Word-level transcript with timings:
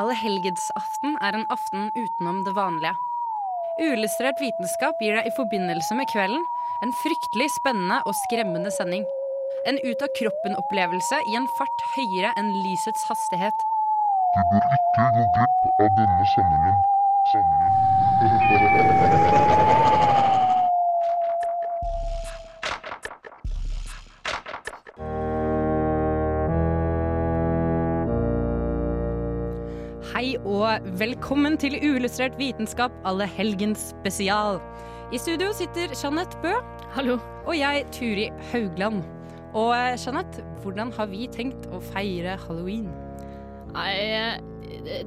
Allehelgensaften 0.00 1.18
er 1.20 1.36
en 1.36 1.46
aften 1.52 1.90
utenom 1.92 2.44
det 2.46 2.54
vanlige. 2.56 2.94
Uillustrert 3.80 4.40
vitenskap 4.40 4.96
gir 5.04 5.18
deg 5.18 5.28
i 5.28 5.34
forbindelse 5.36 5.96
med 5.98 6.08
kvelden 6.08 6.40
en 6.82 6.94
fryktelig 7.02 7.50
spennende 7.58 7.98
og 8.08 8.16
skremmende 8.24 8.72
sending. 8.72 9.04
En 9.68 9.76
ut-av-kroppen-opplevelse 9.84 11.20
i 11.28 11.36
en 11.36 11.48
fart 11.58 11.80
høyere 11.92 12.32
enn 12.40 12.50
lysets 12.64 13.04
hastighet. 13.10 13.58
Du 14.32 14.40
bør 14.54 14.64
ikke 14.80 15.04
gå 15.18 15.24
glipp 15.36 15.60
av 15.84 15.90
denne 16.00 16.24
sendingen. 16.32 16.76
Sendingen. 17.34 17.72
og 30.62 30.84
velkommen 31.00 31.56
til 31.58 31.74
Uillustrert 31.80 32.36
vitenskap 32.38 32.94
alle 33.08 33.26
helgens 33.26 33.88
spesial. 33.90 34.60
I 35.12 35.18
studio 35.18 35.50
sitter 35.56 35.90
Jeanette 35.96 36.38
Bø 36.42 36.52
Hallo. 36.94 37.16
og 37.46 37.56
jeg, 37.56 37.82
Turi 37.94 38.28
Haugland. 38.52 39.02
Og 39.58 39.72
eh, 39.74 39.96
Jeanette, 39.98 40.44
hvordan 40.62 40.92
har 40.94 41.10
vi 41.10 41.26
tenkt 41.32 41.66
å 41.72 41.80
feire 41.82 42.36
halloween? 42.44 42.86
Nei, 43.72 44.38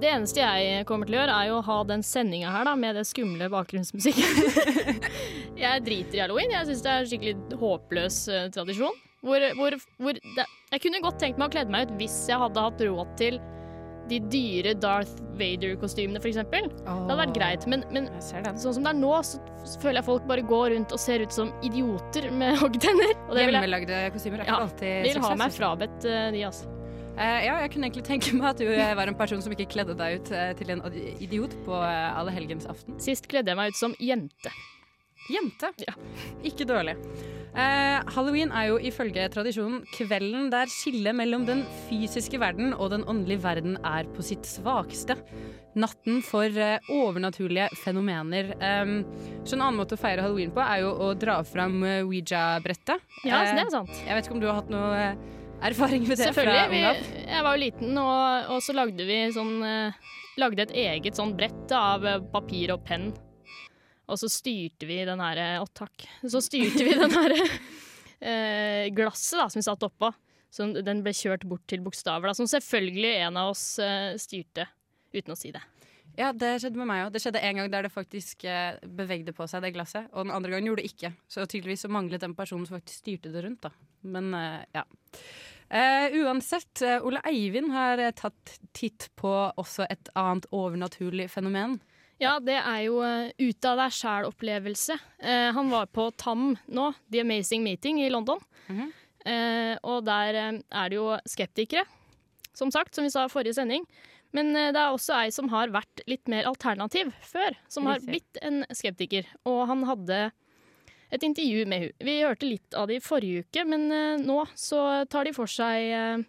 det 0.02 0.10
eneste 0.10 0.44
jeg 0.44 0.84
kommer 0.90 1.08
til 1.08 1.16
å 1.16 1.22
gjøre, 1.22 1.40
er 1.40 1.52
jo 1.54 1.62
å 1.62 1.66
ha 1.70 1.80
den 1.88 2.04
sendinga 2.04 2.52
her 2.52 2.68
da, 2.68 2.76
med 2.76 3.00
det 3.00 3.06
skumle 3.08 3.48
bakgrunnsmusikken. 3.54 5.02
jeg 5.64 5.88
driter 5.88 6.20
i 6.20 6.24
halloween. 6.26 6.52
Jeg 6.58 6.72
syns 6.72 6.84
det 6.84 6.92
er 6.92 7.04
en 7.06 7.12
skikkelig 7.14 7.60
håpløs 7.64 8.22
eh, 8.28 8.48
tradisjon. 8.58 9.04
Hvor, 9.26 9.42
hvor, 9.58 9.80
hvor 10.04 10.20
det, 10.20 10.50
jeg 10.74 10.84
kunne 10.84 11.06
godt 11.06 11.22
tenkt 11.22 11.40
meg 11.40 11.48
å 11.48 11.56
kledd 11.56 11.72
meg 11.72 11.88
ut 11.88 12.00
hvis 12.02 12.26
jeg 12.28 12.44
hadde 12.44 12.66
hatt 12.68 12.90
råd 12.92 13.20
til 13.22 13.40
de 14.10 14.20
dyre 14.32 14.76
Darth 14.78 15.22
Vader-kostymene, 15.40 16.22
f.eks. 16.22 16.40
Det 16.52 16.62
hadde 16.86 17.18
vært 17.20 17.36
greit, 17.36 17.68
men, 17.72 17.84
men 17.94 18.08
sånn 18.24 18.78
som 18.78 18.86
det 18.86 18.94
er 18.94 19.00
nå, 19.00 19.12
så 19.26 19.42
føler 19.82 20.00
jeg 20.02 20.08
folk 20.08 20.30
bare 20.30 20.46
går 20.46 20.72
rundt 20.76 20.96
og 20.96 21.02
ser 21.02 21.26
ut 21.26 21.36
som 21.36 21.52
idioter 21.66 22.30
med 22.34 22.58
hoggtenner. 22.64 23.16
Hjemmelagde 23.36 24.06
kostymer 24.16 24.44
er 24.44 24.50
Ja, 24.50 24.62
ikke 24.62 24.70
alltid 24.70 25.10
vil 25.10 25.22
ha 25.26 25.34
meg 25.36 25.48
altså. 25.50 25.62
frabedt 25.62 26.10
uh, 26.10 26.28
de, 26.36 26.46
altså. 26.52 26.72
Uh, 27.16 27.40
ja, 27.46 27.58
jeg 27.64 27.72
kunne 27.72 27.88
egentlig 27.88 28.04
tenke 28.04 28.36
meg 28.36 28.50
at 28.50 28.60
du 28.60 28.68
eh, 28.68 28.94
var 29.00 29.08
en 29.08 29.16
person 29.16 29.40
som 29.44 29.54
ikke 29.56 29.70
kledde 29.72 29.96
deg 29.96 30.20
ut 30.20 30.32
uh, 30.36 30.50
til 30.60 30.74
en 30.74 30.84
idiot 31.24 31.56
på 31.68 31.78
uh, 31.80 32.18
allehelgensaften. 32.20 32.98
Sist 33.04 33.30
kledde 33.32 33.54
jeg 33.54 33.60
meg 33.60 33.72
ut 33.72 33.80
som 33.80 33.96
jente. 34.04 34.52
Jente. 35.32 35.72
Ja. 35.82 35.96
Ikke 36.46 36.68
dårlig. 36.70 36.96
Eh, 37.56 38.02
Halloween 38.12 38.52
er 38.52 38.66
jo 38.68 38.80
ifølge 38.84 39.30
tradisjonen 39.32 39.86
kvelden 39.96 40.50
der 40.52 40.68
skillet 40.68 41.16
mellom 41.16 41.46
den 41.48 41.62
fysiske 41.88 42.36
verden 42.42 42.74
og 42.76 42.90
den 42.92 43.06
åndelige 43.08 43.46
verden 43.46 43.78
er 43.88 44.10
på 44.12 44.26
sitt 44.28 44.44
svakeste. 44.50 45.16
Natten 45.80 46.20
for 46.24 46.52
eh, 46.52 46.84
overnaturlige 46.92 47.70
fenomener. 47.80 48.52
Eh, 48.60 48.92
så 49.48 49.56
en 49.56 49.64
annen 49.70 49.80
måte 49.80 49.96
å 49.96 50.02
feire 50.02 50.26
halloween 50.26 50.52
på 50.56 50.64
er 50.66 50.84
jo 50.84 50.92
å 51.08 51.14
dra 51.20 51.40
fram 51.48 51.80
eh, 51.88 52.04
Ouija-brettet. 52.04 53.08
Ja, 53.24 53.40
Eh, 53.40 53.48
så 53.48 53.56
det 53.56 53.64
er 53.66 53.74
sant. 53.78 53.96
Jeg 54.04 54.20
vet 54.20 54.28
ikke 54.28 54.36
om 54.38 54.44
du 54.44 54.50
har 54.52 54.60
hatt 54.60 54.74
noe 54.76 54.92
eh, 55.00 55.24
erfaring 55.72 56.04
med 56.10 56.20
det 56.20 56.28
fra 56.36 56.44
Selvfølgelig. 56.44 56.84
Ung 56.84 56.90
av? 56.92 57.04
jeg 57.32 57.48
var 57.48 57.56
jo 57.56 57.64
liten, 57.64 57.98
og, 58.04 58.52
og 58.52 58.62
så 58.68 58.76
lagde 58.76 59.08
vi 59.08 59.22
sånn 59.36 59.56
eh, 59.64 60.12
Lagde 60.36 60.66
et 60.66 60.74
eget 60.76 61.16
sånn 61.16 61.32
brett 61.38 61.72
av 61.72 62.04
eh, 62.04 62.20
papir 62.34 62.74
og 62.76 62.82
penn. 62.84 63.14
Og 64.06 64.20
så 64.22 64.30
styrte 64.30 64.88
vi 64.90 65.00
den 65.08 65.24
her 65.24 65.42
Å, 65.62 65.66
takk. 65.74 66.06
Så 66.22 66.42
styrte 66.44 66.86
vi 66.86 66.94
den 66.98 67.14
her 67.16 67.36
eh, 67.40 68.86
glasset 68.96 69.40
da, 69.42 69.50
som 69.50 69.60
vi 69.60 69.66
satt 69.66 69.88
oppå. 69.88 70.12
Så 70.56 70.70
den 70.78 71.02
ble 71.04 71.12
kjørt 71.16 71.44
bort 71.50 71.66
til 71.68 71.82
bokstaver, 71.84 72.30
da, 72.30 72.36
som 72.38 72.48
selvfølgelig 72.48 73.16
en 73.26 73.40
av 73.42 73.52
oss 73.52 73.66
eh, 73.84 74.14
styrte. 74.22 74.70
Uten 75.16 75.34
å 75.34 75.40
si 75.40 75.52
det. 75.56 75.64
Ja, 76.16 76.30
det 76.32 76.54
skjedde 76.64 76.80
med 76.80 76.88
meg 76.88 77.02
òg. 77.06 77.10
Det 77.12 77.20
skjedde 77.24 77.42
en 77.44 77.60
gang 77.60 77.72
der 77.74 77.88
det 77.88 77.92
faktisk 77.92 78.46
eh, 78.48 78.78
bevegde 78.88 79.34
på 79.36 79.48
seg, 79.52 79.66
det 79.66 79.74
glasset. 79.76 80.08
Og 80.14 80.24
den 80.24 80.36
andre 80.36 80.54
gangen 80.54 80.70
gjorde 80.70 80.86
det 80.86 80.94
ikke. 80.94 81.12
Så 81.28 81.44
tydeligvis 81.44 81.84
så 81.84 81.92
manglet 81.92 82.24
den 82.24 82.38
personen 82.38 82.68
som 82.68 82.78
faktisk 82.78 83.02
styrte 83.04 83.34
det 83.34 83.44
rundt, 83.44 83.68
da. 83.68 83.74
Men 84.16 84.32
eh, 84.38 84.62
ja. 84.78 84.86
Eh, 85.68 86.16
uansett, 86.22 86.86
eh, 86.86 87.04
Ole 87.04 87.20
Eivind 87.28 87.74
har 87.76 88.00
tatt 88.16 88.56
titt 88.76 89.10
på 89.20 89.34
også 89.60 89.90
et 89.90 90.12
annet 90.16 90.48
overnaturlig 90.56 91.28
fenomen. 91.34 91.82
Ja, 92.22 92.38
det 92.40 92.56
er 92.62 92.82
jo 92.86 93.02
uh, 93.04 93.28
ut 93.28 93.68
av 93.68 93.80
deg 93.82 93.96
sjæl-opplevelse. 93.98 94.96
Eh, 95.20 95.50
han 95.56 95.72
var 95.72 95.90
på 95.92 96.08
TAM 96.16 96.54
nå, 96.72 96.86
The 97.12 97.26
Amazing 97.26 97.66
Meeting 97.66 98.00
i 98.04 98.12
London. 98.12 98.40
Mhm. 98.70 98.94
Eh, 99.26 99.74
og 99.82 100.04
der 100.06 100.36
er 100.38 100.90
det 100.92 101.00
jo 101.00 101.08
skeptikere, 101.26 101.82
som 102.54 102.70
sagt, 102.70 102.94
som 102.94 103.08
vi 103.08 103.10
sa 103.10 103.24
i 103.26 103.32
forrige 103.32 103.56
sending. 103.58 103.88
Men 104.38 104.52
det 104.54 104.78
er 104.78 104.94
også 104.94 105.16
ei 105.18 105.32
som 105.34 105.50
har 105.50 105.72
vært 105.74 106.04
litt 106.12 106.30
mer 106.30 106.46
alternativ 106.46 107.10
før, 107.26 107.56
som 107.72 107.88
har 107.90 108.04
blitt 108.04 108.38
en 108.46 108.62
skeptiker. 108.70 109.26
Og 109.48 109.64
han 109.72 109.82
hadde 109.88 110.20
et 111.10 111.26
intervju 111.26 111.66
med 111.72 111.88
hun. 111.88 111.98
Vi 112.06 112.18
hørte 112.20 112.52
litt 112.52 112.78
av 112.78 112.92
det 112.92 113.00
i 113.00 113.06
forrige 113.06 113.48
uke, 113.48 113.66
men 113.66 113.88
nå 114.28 114.38
så 114.54 115.08
tar 115.10 115.26
de 115.26 115.34
for 115.34 115.50
seg 115.50 116.28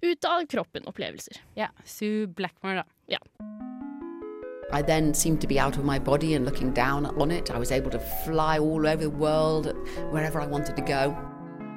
ut 0.00 0.30
av 0.32 0.48
kroppen-opplevelser. 0.48 1.44
Ja, 1.60 1.70
Sue 1.84 2.24
Blackmore, 2.26 2.82
da. 2.82 3.16
I 4.72 4.82
then 4.82 5.14
seemed 5.14 5.40
to 5.42 5.46
be 5.46 5.60
out 5.60 5.76
of 5.78 5.84
my 5.84 5.98
body 5.98 6.34
and 6.34 6.44
looking 6.44 6.72
down 6.72 7.06
on 7.06 7.30
it. 7.30 7.50
I 7.50 7.58
was 7.58 7.70
able 7.70 7.90
to 7.90 8.00
fly 8.24 8.58
all 8.58 8.86
over 8.86 9.02
the 9.02 9.10
world, 9.10 9.72
wherever 10.10 10.40
I 10.40 10.46
wanted 10.46 10.76
to 10.76 10.82
go. 10.82 11.16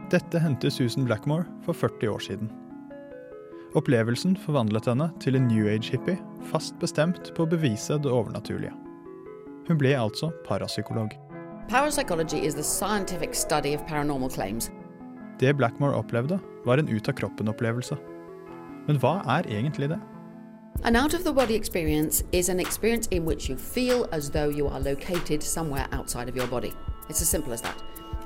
Dette 0.09 0.39
hendte 0.39 0.71
Susan 0.71 1.05
Blackmore 1.05 1.45
for 1.65 1.73
40 1.73 2.07
år 2.07 2.19
siden. 2.19 2.51
Opplevelsen 3.75 4.37
forvandlet 4.37 4.85
henne 4.89 5.11
til 5.21 5.35
en 5.35 5.47
New 5.47 5.67
Age-hippie, 5.69 6.17
fast 6.49 6.79
bestemt 6.81 7.29
på 7.35 7.45
å 7.45 7.49
bevise 7.49 7.99
det 8.01 8.09
overnaturlige. 8.09 8.73
Hun 9.67 9.77
ble 9.77 9.93
altså 9.93 10.31
parapsykolog. 10.47 11.13
Parapsykologi 11.69 12.41
er 12.47 12.55
the 12.57 12.63
scientific 12.63 13.35
study 13.35 13.75
of 13.75 13.85
paranormal 13.85 14.33
claims. 14.33 14.71
Det 15.39 15.53
Blackmore 15.57 15.93
opplevde, 15.93 16.39
var 16.65 16.81
en 16.81 16.89
ut-av-kroppen-opplevelse. 16.89 17.95
Men 18.87 18.97
hva 18.97 19.19
er 19.37 19.45
egentlig 19.45 19.91
det? 19.93 19.99
An 20.83 20.95
out 20.95 21.13
of 21.13 21.25
the 21.25 21.33
body 21.33 21.55
experience 21.55 22.23
is 22.31 22.47
an 22.47 22.57
experience 22.57 23.07
in 23.07 23.25
which 23.25 23.49
you 23.49 23.57
feel 23.57 24.07
as 24.13 24.31
though 24.31 24.47
you 24.47 24.65
are 24.67 24.79
located 24.79 25.43
somewhere 25.43 25.87
outside 25.91 26.29
of 26.29 26.37
your 26.37 26.47
body. 26.47 26.73
It's 27.09 27.21
as 27.21 27.27
simple 27.27 27.51
as 27.51 27.61
that. 27.61 27.75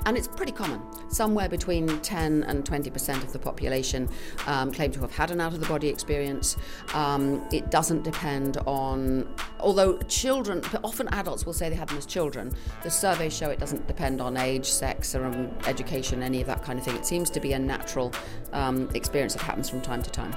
And 0.06 0.16
it's 0.16 0.28
pretty 0.28 0.52
common. 0.52 0.80
Somewhere 1.10 1.50
between 1.50 1.88
10 2.02 2.44
and 2.44 2.64
20% 2.64 3.24
of 3.24 3.34
the 3.34 3.40
population 3.40 4.08
um, 4.46 4.72
claim 4.72 4.92
to 4.92 5.00
have 5.00 5.12
had 5.12 5.32
an 5.32 5.42
out 5.42 5.54
of 5.54 5.62
the 5.62 5.66
body 5.66 5.88
experience. 5.88 6.56
Um, 6.94 7.44
it 7.52 7.72
doesn't 7.72 8.04
depend 8.04 8.58
on, 8.68 9.28
although 9.60 9.98
children, 10.04 10.62
but 10.72 10.82
often 10.84 11.08
adults 11.08 11.48
will 11.48 11.54
say 11.54 11.70
they 11.70 11.76
had 11.76 11.90
them 11.90 11.98
as 11.98 12.06
children. 12.06 12.54
The 12.84 12.92
surveys 12.92 13.36
show 13.36 13.50
it 13.50 13.60
doesn't 13.60 13.88
depend 13.88 14.22
on 14.22 14.38
age, 14.38 14.70
sex, 14.70 15.16
or 15.16 15.26
um, 15.26 15.50
education, 15.66 16.22
any 16.22 16.42
of 16.42 16.48
that 16.48 16.62
kind 16.62 16.78
of 16.78 16.86
thing. 16.86 16.96
It 16.98 17.06
seems 17.06 17.32
to 17.32 17.40
be 17.40 17.54
a 17.54 17.60
natural 17.60 18.14
um, 18.52 18.90
experience 18.94 19.34
that 19.34 19.42
happens 19.42 19.70
from 19.70 19.82
time 19.82 20.04
to 20.04 20.12
time. 20.12 20.36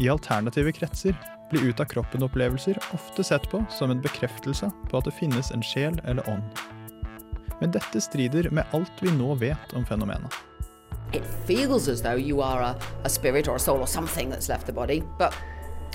I 0.00 0.08
alternative 0.12 0.72
kretser 0.72 1.14
blir 1.50 1.68
ut-av-kroppen-opplevelser 1.70 2.78
ofte 2.94 3.24
sett 3.24 3.50
på 3.50 3.64
som 3.70 3.90
en 3.90 4.02
bekreftelse 4.02 4.70
på 4.90 4.98
at 4.98 5.06
det 5.06 5.14
finnes 5.14 5.52
en 5.54 5.62
sjel 5.62 6.00
eller 6.04 6.28
ånd. 6.30 6.64
Men 7.60 7.72
dette 7.72 8.00
strider 8.04 8.50
med 8.50 8.76
alt 8.76 9.00
vi 9.00 9.14
nå 9.14 9.34
vet 9.40 9.72
om 9.72 9.86
fenomenet. 9.86 10.34
it 11.12 11.24
feels 11.46 11.88
as 11.88 12.02
though 12.02 12.16
you 12.16 12.40
are 12.40 12.62
a, 12.62 12.78
a 13.04 13.08
spirit 13.08 13.48
or 13.48 13.56
a 13.56 13.58
soul 13.58 13.78
or 13.78 13.86
something 13.86 14.28
that's 14.28 14.48
left 14.48 14.66
the 14.66 14.72
body, 14.72 15.02
but 15.18 15.34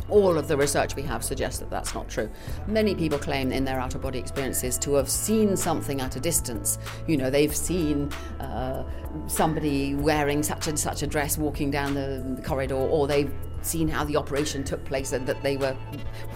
all 0.09 0.37
of 0.37 0.47
the 0.47 0.57
research 0.57 0.95
we 0.95 1.01
have 1.01 1.23
suggests 1.23 1.59
that 1.59 1.69
that's 1.69 1.93
not 1.93 2.09
true. 2.09 2.29
Many 2.67 2.95
people 2.95 3.17
claim 3.17 3.51
in 3.51 3.63
their 3.63 3.79
out 3.79 3.95
of 3.95 4.01
body 4.01 4.19
experiences 4.19 4.77
to 4.79 4.93
have 4.95 5.09
seen 5.09 5.55
something 5.55 6.01
at 6.01 6.15
a 6.15 6.19
distance. 6.19 6.79
You 7.07 7.17
know, 7.17 7.29
they've 7.29 7.55
seen 7.55 8.11
uh, 8.39 8.83
somebody 9.27 9.95
wearing 9.95 10.43
such 10.43 10.67
and 10.67 10.77
such 10.77 11.03
a 11.03 11.07
dress 11.07 11.37
walking 11.37 11.71
down 11.71 11.93
the, 11.93 12.23
the 12.35 12.41
corridor, 12.41 12.75
or 12.75 13.07
they've 13.07 13.31
seen 13.61 13.87
how 13.87 14.03
the 14.03 14.15
operation 14.17 14.63
took 14.63 14.83
place 14.85 15.13
and 15.13 15.25
that 15.27 15.41
they 15.41 15.57
were 15.57 15.75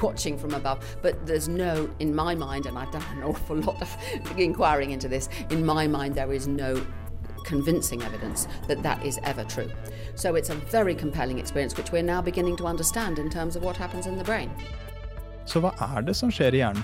watching 0.02 0.38
from 0.38 0.54
above. 0.54 0.84
But 1.02 1.26
there's 1.26 1.48
no, 1.48 1.90
in 2.00 2.14
my 2.16 2.36
mind, 2.36 2.66
and 2.66 2.78
I've 2.78 2.92
done 2.92 3.04
an 3.18 3.24
awful 3.24 3.58
lot 3.58 3.82
of 3.82 3.98
inquiring 4.38 4.92
into 4.92 5.08
this, 5.08 5.30
in 5.50 5.66
my 5.66 5.88
mind, 5.88 6.16
there 6.16 6.34
is 6.34 6.48
no 6.48 6.86
convincing 7.46 8.02
evidence 8.02 8.48
that 8.68 8.82
that 8.84 9.06
is 9.06 9.20
ever 9.24 9.44
true. 9.44 9.70
So 10.16 10.36
it's 10.36 10.50
a 10.50 10.56
very 10.56 10.96
compelling 10.96 11.40
experience, 11.40 11.78
which 11.78 11.92
we're 11.92 12.04
now 12.04 12.22
beginning 12.22 12.58
to 12.58 12.66
understand 12.66 13.20
in 13.20 13.30
terms 13.30 13.56
of 13.56 13.64
what 13.64 13.78
happens 13.78 14.08
in 14.08 14.18
the 14.18 14.24
brain. 14.24 14.50
Så 15.46 15.62
hva 15.62 15.76
er 15.78 16.02
det 16.02 16.16
som 16.18 16.32
skjer 16.34 16.56
i 16.58 16.64
hjernen? 16.64 16.82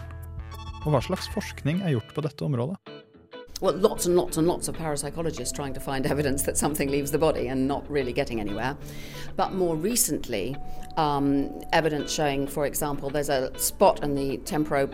Og 0.85 0.93
hva 0.93 1.01
slags 1.01 1.29
forskning 1.33 1.81
er 1.81 1.95
gjort 1.95 2.13
på 2.13 2.21
dette 2.21 2.45
området? 2.45 3.00
Well, 3.61 3.75
lots 3.75 4.07
and 4.07 4.15
lots 4.15 4.37
and 4.37 4.47
lots 4.47 4.67
of 4.67 4.75
parapsychologists 4.75 5.53
trying 5.53 5.75
to 5.75 5.79
find 5.79 6.05
evidence 6.07 6.41
that 6.43 6.57
something 6.57 6.89
leaves 6.89 7.11
the 7.11 7.19
body 7.19 7.47
and 7.47 7.67
not 7.67 7.89
really 7.89 8.11
getting 8.11 8.39
anywhere. 8.39 8.75
But 9.35 9.53
more 9.53 9.75
recently, 9.75 10.57
um, 10.97 11.61
evidence 11.71 12.11
showing, 12.11 12.47
for 12.47 12.65
example, 12.65 13.11
there's 13.11 13.29
a 13.29 13.55
spot 13.59 14.03
in 14.03 14.15
the 14.15 14.39
temporo 14.39 14.91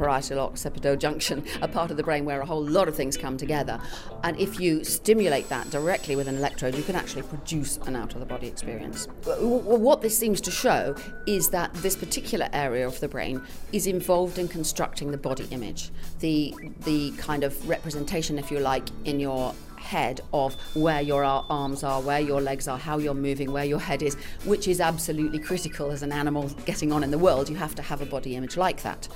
parietal 0.00 0.40
occipital 0.40 0.96
junction, 0.96 1.44
a 1.60 1.68
part 1.68 1.90
of 1.90 1.98
the 1.98 2.02
brain 2.02 2.24
where 2.24 2.40
a 2.40 2.46
whole 2.46 2.64
lot 2.64 2.88
of 2.88 2.96
things 2.96 3.18
come 3.18 3.36
together. 3.36 3.78
And 4.24 4.38
if 4.40 4.58
you 4.58 4.82
stimulate 4.82 5.50
that 5.50 5.68
directly 5.68 6.16
with 6.16 6.26
an 6.26 6.36
electrode, 6.36 6.74
you 6.74 6.82
can 6.82 6.96
actually 6.96 7.22
produce 7.22 7.76
an 7.86 7.96
out 7.96 8.14
of 8.14 8.20
the 8.20 8.26
body 8.26 8.46
experience. 8.46 9.06
What 9.26 10.00
this 10.00 10.16
seems 10.16 10.40
to 10.42 10.50
show 10.50 10.96
is 11.26 11.50
that 11.50 11.74
this 11.74 11.96
particular 11.96 12.48
area 12.54 12.86
of 12.86 12.98
the 13.00 13.08
brain 13.08 13.42
is 13.72 13.86
involved 13.86 14.38
in 14.38 14.48
constructing 14.48 15.10
the 15.10 15.18
body 15.18 15.46
image, 15.50 15.90
the 16.20 16.54
the 16.84 17.10
kind 17.18 17.44
of 17.44 17.68
representation, 17.68 18.38
if 18.38 18.50
you 18.50 18.58
like, 18.58 18.88
in 19.04 19.20
your 19.20 19.54
head 19.76 20.20
of 20.32 20.54
where 20.74 21.00
your 21.00 21.24
arms 21.24 21.82
are, 21.82 22.00
where 22.00 22.20
your 22.20 22.40
legs 22.40 22.68
are, 22.68 22.78
how 22.78 22.98
you're 22.98 23.14
moving, 23.14 23.50
where 23.50 23.64
your 23.64 23.80
head 23.80 24.02
is, 24.02 24.14
which 24.44 24.68
is 24.68 24.80
absolutely 24.80 25.38
critical 25.38 25.90
as 25.90 26.02
an 26.02 26.12
animal 26.12 26.48
getting 26.64 26.92
on 26.92 27.02
in 27.02 27.10
the 27.10 27.18
world. 27.18 27.48
You 27.48 27.56
have 27.56 27.74
to 27.74 27.82
have 27.82 28.00
a 28.00 28.06
body 28.06 28.36
image 28.36 28.56
like 28.56 28.82
that. 28.82 29.08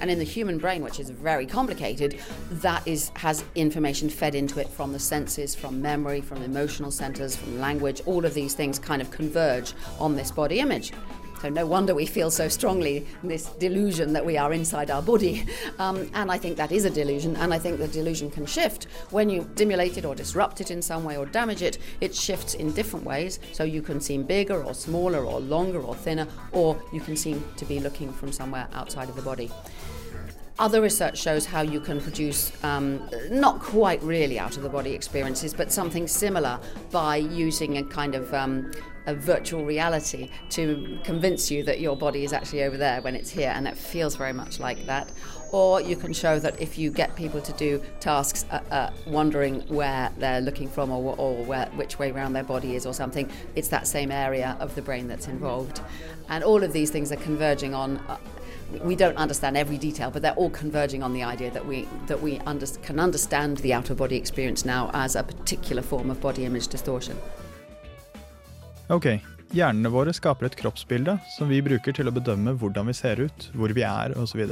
And 0.00 0.10
in 0.10 0.18
the 0.18 0.24
human 0.24 0.58
brain, 0.58 0.82
which 0.82 0.98
is 0.98 1.10
very 1.10 1.46
complicated, 1.46 2.18
that 2.50 2.86
is 2.86 3.10
has 3.16 3.44
information 3.54 4.08
fed 4.08 4.34
into 4.34 4.60
it 4.60 4.68
from 4.68 4.92
the 4.92 4.98
senses, 4.98 5.54
from 5.54 5.80
memory, 5.82 6.20
from 6.20 6.42
emotional 6.42 6.90
centers, 6.90 7.36
from 7.36 7.60
language. 7.60 8.00
All 8.06 8.24
of 8.24 8.34
these 8.34 8.54
things 8.54 8.78
kind 8.78 9.02
of 9.02 9.10
converge 9.10 9.74
on 9.98 10.16
this 10.16 10.30
body 10.30 10.60
image. 10.60 10.92
So 11.40 11.48
no 11.48 11.64
wonder 11.64 11.94
we 11.94 12.04
feel 12.04 12.30
so 12.30 12.48
strongly 12.48 13.06
this 13.22 13.46
delusion 13.46 14.12
that 14.12 14.26
we 14.26 14.36
are 14.36 14.52
inside 14.52 14.90
our 14.90 15.00
body. 15.00 15.46
Um, 15.78 16.10
and 16.12 16.30
I 16.30 16.36
think 16.36 16.58
that 16.58 16.70
is 16.70 16.84
a 16.84 16.90
delusion, 16.90 17.34
and 17.36 17.54
I 17.54 17.58
think 17.58 17.78
the 17.78 17.88
delusion 17.88 18.30
can 18.30 18.44
shift. 18.44 18.88
When 19.08 19.30
you 19.30 19.48
stimulate 19.54 19.96
it 19.96 20.04
or 20.04 20.14
disrupt 20.14 20.60
it 20.60 20.70
in 20.70 20.82
some 20.82 21.02
way 21.02 21.16
or 21.16 21.24
damage 21.24 21.62
it, 21.62 21.78
it 22.02 22.14
shifts 22.14 22.52
in 22.52 22.72
different 22.72 23.06
ways. 23.06 23.40
So 23.52 23.64
you 23.64 23.80
can 23.80 24.00
seem 24.00 24.24
bigger 24.24 24.62
or 24.62 24.74
smaller 24.74 25.24
or 25.24 25.40
longer 25.40 25.80
or 25.80 25.94
thinner, 25.94 26.28
or 26.52 26.78
you 26.92 27.00
can 27.00 27.16
seem 27.16 27.42
to 27.56 27.64
be 27.64 27.80
looking 27.80 28.12
from 28.12 28.32
somewhere 28.32 28.68
outside 28.74 29.08
of 29.08 29.16
the 29.16 29.22
body. 29.22 29.50
Other 30.60 30.82
research 30.82 31.18
shows 31.18 31.46
how 31.46 31.62
you 31.62 31.80
can 31.80 32.02
produce 32.02 32.52
um, 32.62 33.08
not 33.30 33.60
quite 33.60 34.02
really 34.02 34.38
out 34.38 34.58
of 34.58 34.62
the 34.62 34.68
body 34.68 34.92
experiences, 34.92 35.54
but 35.54 35.72
something 35.72 36.06
similar 36.06 36.60
by 36.90 37.16
using 37.16 37.78
a 37.78 37.82
kind 37.82 38.14
of 38.14 38.34
um, 38.34 38.70
a 39.06 39.14
virtual 39.14 39.64
reality 39.64 40.28
to 40.50 40.98
convince 41.02 41.50
you 41.50 41.62
that 41.62 41.80
your 41.80 41.96
body 41.96 42.24
is 42.24 42.34
actually 42.34 42.62
over 42.62 42.76
there 42.76 43.00
when 43.00 43.16
it's 43.16 43.30
here, 43.30 43.50
and 43.54 43.66
it 43.66 43.74
feels 43.74 44.16
very 44.16 44.34
much 44.34 44.60
like 44.60 44.84
that. 44.84 45.10
Or 45.50 45.80
you 45.80 45.96
can 45.96 46.12
show 46.12 46.38
that 46.38 46.60
if 46.60 46.76
you 46.76 46.90
get 46.90 47.16
people 47.16 47.40
to 47.40 47.52
do 47.54 47.82
tasks 47.98 48.44
uh, 48.50 48.60
uh, 48.70 48.90
wondering 49.06 49.62
where 49.68 50.12
they're 50.18 50.42
looking 50.42 50.68
from 50.68 50.90
or, 50.90 51.16
or 51.16 51.42
where, 51.42 51.70
which 51.74 51.98
way 51.98 52.10
around 52.10 52.34
their 52.34 52.44
body 52.44 52.76
is 52.76 52.84
or 52.84 52.92
something, 52.92 53.30
it's 53.56 53.68
that 53.68 53.86
same 53.86 54.10
area 54.12 54.58
of 54.60 54.74
the 54.74 54.82
brain 54.82 55.08
that's 55.08 55.26
involved. 55.26 55.80
And 56.28 56.44
all 56.44 56.62
of 56.62 56.74
these 56.74 56.90
things 56.90 57.10
are 57.12 57.16
converging 57.16 57.72
on. 57.72 57.98
We 58.84 58.94
don't 58.94 59.16
understand 59.16 59.56
every 59.56 59.78
detail, 59.78 60.10
but 60.10 60.22
they're 60.22 60.38
all 60.38 60.50
converging 60.50 61.02
on 61.02 61.12
the 61.12 61.24
idea 61.24 61.50
that 61.50 61.66
we 61.66 61.86
that 62.06 62.22
we 62.22 62.38
under, 62.46 62.66
can 62.82 63.00
understand 63.00 63.58
the 63.58 63.74
outer 63.74 63.94
body 63.94 64.16
experience 64.16 64.64
now 64.64 64.90
as 64.94 65.16
a 65.16 65.22
particular 65.22 65.82
form 65.82 66.10
of 66.10 66.20
body 66.20 66.44
image 66.44 66.68
distortion. 66.68 67.16
Ok, 68.88 69.06
hjernene 69.50 69.90
våre 69.90 70.14
skaper 70.14 70.46
et 70.46 70.56
kroppsbilde 70.56 71.18
som 71.36 71.50
vi 71.50 71.62
bruker 71.62 71.94
til 71.94 72.10
å 72.10 72.14
bedømme 72.14 72.54
hvordan 72.58 72.86
vi 72.90 72.94
ser 72.94 73.22
ut, 73.22 73.50
hvor 73.54 73.74
vi 73.74 73.82
er 73.86 74.14
osv. 74.18 74.42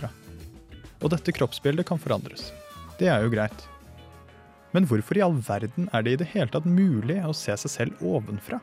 Og 0.99 1.11
dette 1.15 1.35
kroppsbildet 1.35 1.87
kan 1.87 1.99
forandres. 2.03 2.51
Det 2.99 3.07
er 3.11 3.23
jo 3.23 3.31
greit. 3.31 3.67
Men 4.75 4.87
hvorfor 4.87 5.19
i 5.19 5.23
all 5.25 5.39
verden 5.47 5.89
er 5.95 6.03
det 6.03 6.13
i 6.13 6.21
det 6.21 6.31
hele 6.35 6.51
tatt 6.53 6.67
mulig 6.67 7.21
å 7.25 7.35
se 7.37 7.55
seg 7.57 7.73
selv 7.73 8.03
ovenfra? 8.05 8.59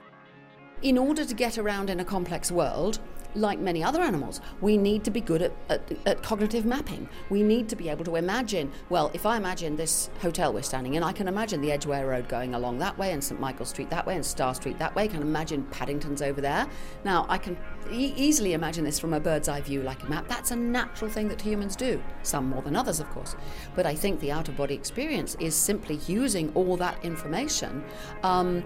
In 0.82 0.98
order 0.98 1.26
to 1.26 1.34
get 1.34 1.58
around 1.58 1.90
in 1.90 2.00
a 2.00 2.06
complex 2.06 2.52
world, 2.52 3.00
like 3.34 3.60
many 3.60 3.84
other 3.84 4.02
animals, 4.02 4.40
we 4.62 4.78
need 4.78 5.04
to 5.04 5.12
be 5.12 5.22
good 5.22 5.42
at, 5.42 5.52
at, 5.70 5.82
at 6.06 6.24
cognitive 6.24 6.66
mapping. 6.66 7.10
We 7.30 7.44
need 7.44 7.68
to 7.70 7.76
be 7.76 7.90
able 7.90 8.06
to 8.06 8.16
imagine, 8.16 8.72
well, 8.90 9.12
if 9.14 9.26
I 9.26 9.38
imagine 9.38 9.76
this 9.76 10.10
hotel 10.22 10.54
we're 10.54 10.62
standing 10.62 10.94
in, 10.94 11.04
I 11.04 11.12
can 11.12 11.28
imagine 11.28 11.62
the 11.62 11.72
Edgware 11.72 12.08
Road 12.08 12.30
going 12.30 12.56
along 12.56 12.80
that 12.80 12.98
way 12.98 13.12
and 13.12 13.24
St 13.24 13.40
Michael 13.40 13.66
Street 13.66 13.90
that 13.90 14.06
way 14.06 14.16
and 14.16 14.26
Star 14.26 14.56
Street 14.56 14.80
that 14.80 14.96
way. 14.96 15.04
I 15.04 15.08
can 15.08 15.22
imagine 15.22 15.64
Paddington's 15.66 16.22
over 16.22 16.40
there. 16.40 16.68
Now, 17.04 17.26
I 17.28 17.38
can 17.38 17.58
e- 17.92 18.14
easily 18.16 18.54
imagine 18.54 18.84
this 18.84 19.00
from 19.00 19.14
a 19.14 19.20
bird's 19.20 19.50
eye 19.50 19.62
view 19.62 19.82
like 19.82 20.04
a 20.04 20.08
map. 20.08 20.28
That's 20.28 20.52
a 20.52 20.56
natural 20.56 21.10
thing 21.10 21.28
that 21.30 21.42
humans 21.42 21.76
do, 21.76 22.02
some 22.24 22.50
more 22.50 22.62
than 22.62 22.76
others, 22.76 23.00
of 23.00 23.10
course. 23.10 23.36
But 23.76 23.86
I 23.86 23.96
think 23.96 24.20
the 24.20 24.32
outer 24.32 24.52
body 24.52 24.76
experience 24.76 25.36
is 25.40 25.56
simply 25.56 26.00
using 26.08 26.52
all 26.54 26.78
that 26.78 27.04
information. 27.04 27.84
Um, 28.24 28.64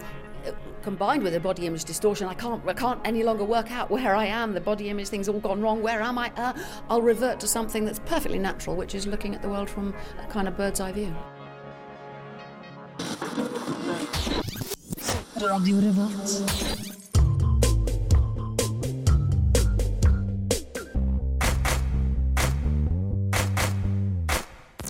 combined 0.82 1.24
with 1.24 1.36
a 1.36 1.40
body 1.40 1.66
image 1.66 1.86
distortion, 1.86 2.28
I 2.28 2.34
can't, 2.34 2.66
I 2.68 2.74
can't 2.74 3.00
any 3.06 3.24
longer 3.24 3.44
work 3.44 3.72
out 3.72 3.90
where 3.90 4.16
I 4.16 4.26
am. 4.26 4.54
The 4.54 4.62
body 4.62 4.90
image 4.90 5.10
thing's 5.10 5.30
all 5.30 5.40
gone 5.40 5.62
wrong. 5.62 5.82
Where 5.82 6.02
am 6.02 6.18
I? 6.18 6.32
Uh, 6.36 6.54
I'll 6.90 7.02
revert 7.02 7.40
to 7.42 7.48
something 7.48 7.86
that's 7.86 8.00
perfectly 8.00 8.40
natural, 8.40 8.76
which 8.76 8.96
is 8.96 9.08
looking 9.08 9.36
at 9.36 9.42
the 9.42 9.50
world 9.50 9.70
from 9.70 9.94
a 10.24 10.28
kind 10.28 10.48
of 10.48 10.58
bird's 10.58 10.80
eye 10.80 10.92
view. 10.92 11.14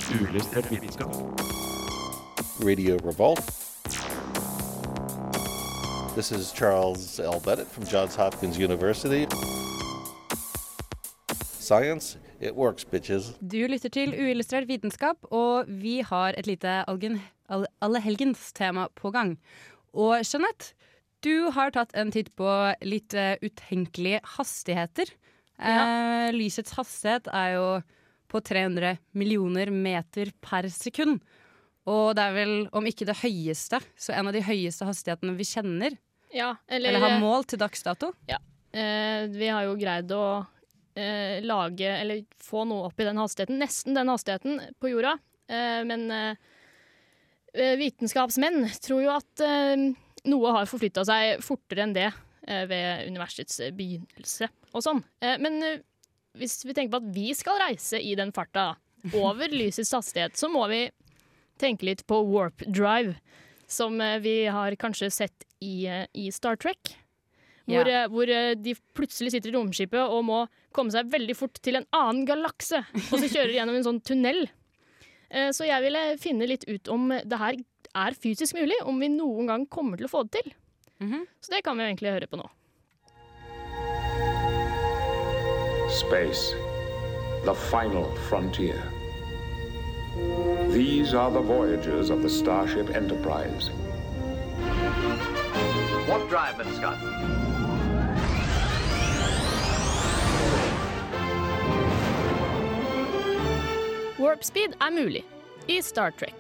Uillustrert 0.10 0.66
vitenskap. 0.66 1.14
Radio 2.64 2.98
Revolt. 3.04 3.69
This 6.20 6.34
is 6.34 6.52
Charles 6.52 7.18
L. 7.22 7.40
Bennett 7.40 7.68
from 7.72 7.86
Johns 7.86 8.14
Hopkins 8.18 8.58
University. 8.58 9.26
Science, 11.60 12.18
it 12.42 12.54
works, 12.54 12.84
bitches. 12.84 13.30
Du 13.40 13.62
lytter 13.72 13.88
til 13.88 14.12
Uillustrert 14.12 14.68
vitenskap, 14.68 15.16
og 15.32 15.70
vi 15.72 16.02
har 16.04 16.36
et 16.36 16.50
lite 16.50 16.82
algen, 16.92 17.22
all, 17.48 17.64
allehelgens-tema 17.80 18.90
på 19.00 19.14
gang. 19.16 19.38
Og 19.96 20.20
Jeanette, 20.28 20.74
du 21.24 21.54
har 21.56 21.72
tatt 21.72 21.96
en 21.96 22.12
titt 22.12 22.34
på 22.36 22.52
litt 22.84 23.16
eh, 23.16 23.40
utenkelige 23.40 24.20
hastigheter. 24.36 25.14
Eh, 25.56 26.36
lysets 26.36 26.76
hastighet 26.76 27.32
er 27.32 27.56
jo 27.56 27.66
på 28.28 28.44
300 28.44 29.00
millioner 29.16 29.72
meter 29.72 30.36
per 30.44 30.68
sekund. 30.68 31.24
Og 31.88 32.12
det 32.20 32.28
er 32.28 32.36
vel, 32.36 32.54
om 32.76 32.92
ikke 32.92 33.08
det 33.08 33.22
høyeste, 33.24 33.80
så 33.96 34.20
en 34.20 34.28
av 34.28 34.36
de 34.36 34.44
høyeste 34.44 34.84
hastighetene 34.84 35.40
vi 35.40 35.48
kjenner, 35.48 35.96
Ja, 36.34 36.56
eller, 36.68 36.90
eller 36.94 37.00
har 37.08 37.20
mål 37.22 37.44
til 37.50 37.60
dags 37.62 37.84
dato. 37.84 38.12
eh, 38.72 39.26
Vi 39.34 39.48
har 39.50 39.64
jo 39.66 39.76
greid 39.80 40.12
å 40.14 40.24
eh, 40.96 41.40
lage, 41.42 41.90
eller 42.02 42.22
få 42.44 42.66
noe 42.70 42.90
opp 42.90 43.00
i 43.02 43.08
den 43.08 43.18
hastigheten. 43.18 43.58
Nesten 43.62 43.98
den 43.98 44.12
hastigheten 44.12 44.60
på 44.80 44.92
jorda. 44.92 45.16
Eh, 45.50 45.82
men 45.90 46.06
eh, 46.14 46.36
eh, 47.54 47.76
vitenskapsmenn 47.82 48.68
tror 48.84 49.04
jo 49.08 49.14
at 49.16 49.42
eh, 49.46 49.88
noe 50.30 50.52
har 50.58 50.70
forflytta 50.70 51.06
seg 51.08 51.42
fortere 51.46 51.86
enn 51.88 51.96
det 51.98 52.08
eh, 52.12 52.66
ved 52.70 53.08
universets 53.10 53.62
begynnelse 53.74 54.50
og 54.76 54.86
sånn. 54.86 55.02
Eh, 55.24 55.38
men 55.42 55.58
eh, 55.66 55.80
hvis 56.38 56.60
vi 56.68 56.76
tenker 56.78 56.94
på 56.94 57.02
at 57.02 57.12
vi 57.16 57.32
skal 57.34 57.58
reise 57.64 57.98
i 58.00 58.14
den 58.20 58.30
farta, 58.36 58.76
over 59.16 59.50
lysets 59.60 59.94
hastighet, 59.96 60.38
så 60.38 60.50
må 60.52 60.68
vi 60.70 60.84
tenke 61.60 61.88
litt 61.90 62.06
på 62.08 62.22
warp 62.30 62.62
drive, 62.68 63.16
som 63.68 63.98
eh, 64.04 64.20
vi 64.22 64.44
har 64.52 64.76
kanskje 64.80 65.10
sett 65.12 65.46
i, 65.62 65.86
eh, 65.88 66.06
i 66.16 66.30
Star 66.32 66.56
Trek. 66.58 66.96
Hvor, 67.70 67.86
Ja. 67.86 68.04
eh, 68.04 68.08
hvor 68.10 68.30
eh, 68.30 68.56
de 68.56 68.74
plutselig 68.98 69.32
sitter 69.32 69.50
i 69.52 69.58
romskipet 69.58 70.00
og 70.10 70.24
må 70.26 70.48
komme 70.74 70.92
seg 70.92 71.06
veldig 71.12 71.36
fort 71.38 71.60
til 71.62 71.76
en 71.78 71.86
annen 71.94 72.26
galakse. 72.26 72.80
Og 73.12 73.20
så 73.20 73.28
kjører 73.30 73.48
de 73.52 73.58
gjennom 73.60 73.76
en 73.78 73.84
sånn 73.86 74.02
tunnel. 74.02 74.48
Eh, 75.30 75.52
Så 75.54 75.66
jeg 75.68 75.82
ville 75.84 76.18
finne 76.18 76.48
litt 76.50 76.66
ut 76.68 76.88
om 76.90 77.10
det 77.10 77.38
her 77.38 77.56
er 77.96 78.12
fysisk 78.18 78.56
mulig, 78.58 78.76
om 78.86 78.98
vi 79.00 79.08
noen 79.10 79.48
gang 79.48 79.66
kommer 79.68 79.98
til 79.98 80.08
å 80.08 80.10
få 80.10 80.24
det 80.30 80.42
til. 80.44 80.54
Mhm. 81.02 81.28
Så 81.42 81.50
det 81.54 81.64
kan 81.64 81.78
vi 81.78 81.84
egentlig 81.84 82.10
høre 82.12 82.28
på 82.28 82.38
nå. 82.42 82.50
Space, 85.90 86.54
the 87.46 87.54
final 87.70 88.06
frontier. 88.30 88.82
These 90.72 91.14
are 91.14 91.32
the 91.32 91.42
voyages 91.42 92.10
of 92.10 92.22
the 92.22 92.30
Starship 92.30 92.90
Enterprise. 92.96 93.70
Warp 96.10 96.30
drive, 96.30 96.58
Mr. 96.58 96.74
Scott. 96.74 96.98
Warp 104.18 104.44
speed 104.44 104.74
er 104.80 104.92
mulig 104.92 105.22
i 105.68 105.82
Star 105.86 106.12
Trek. 106.18 106.34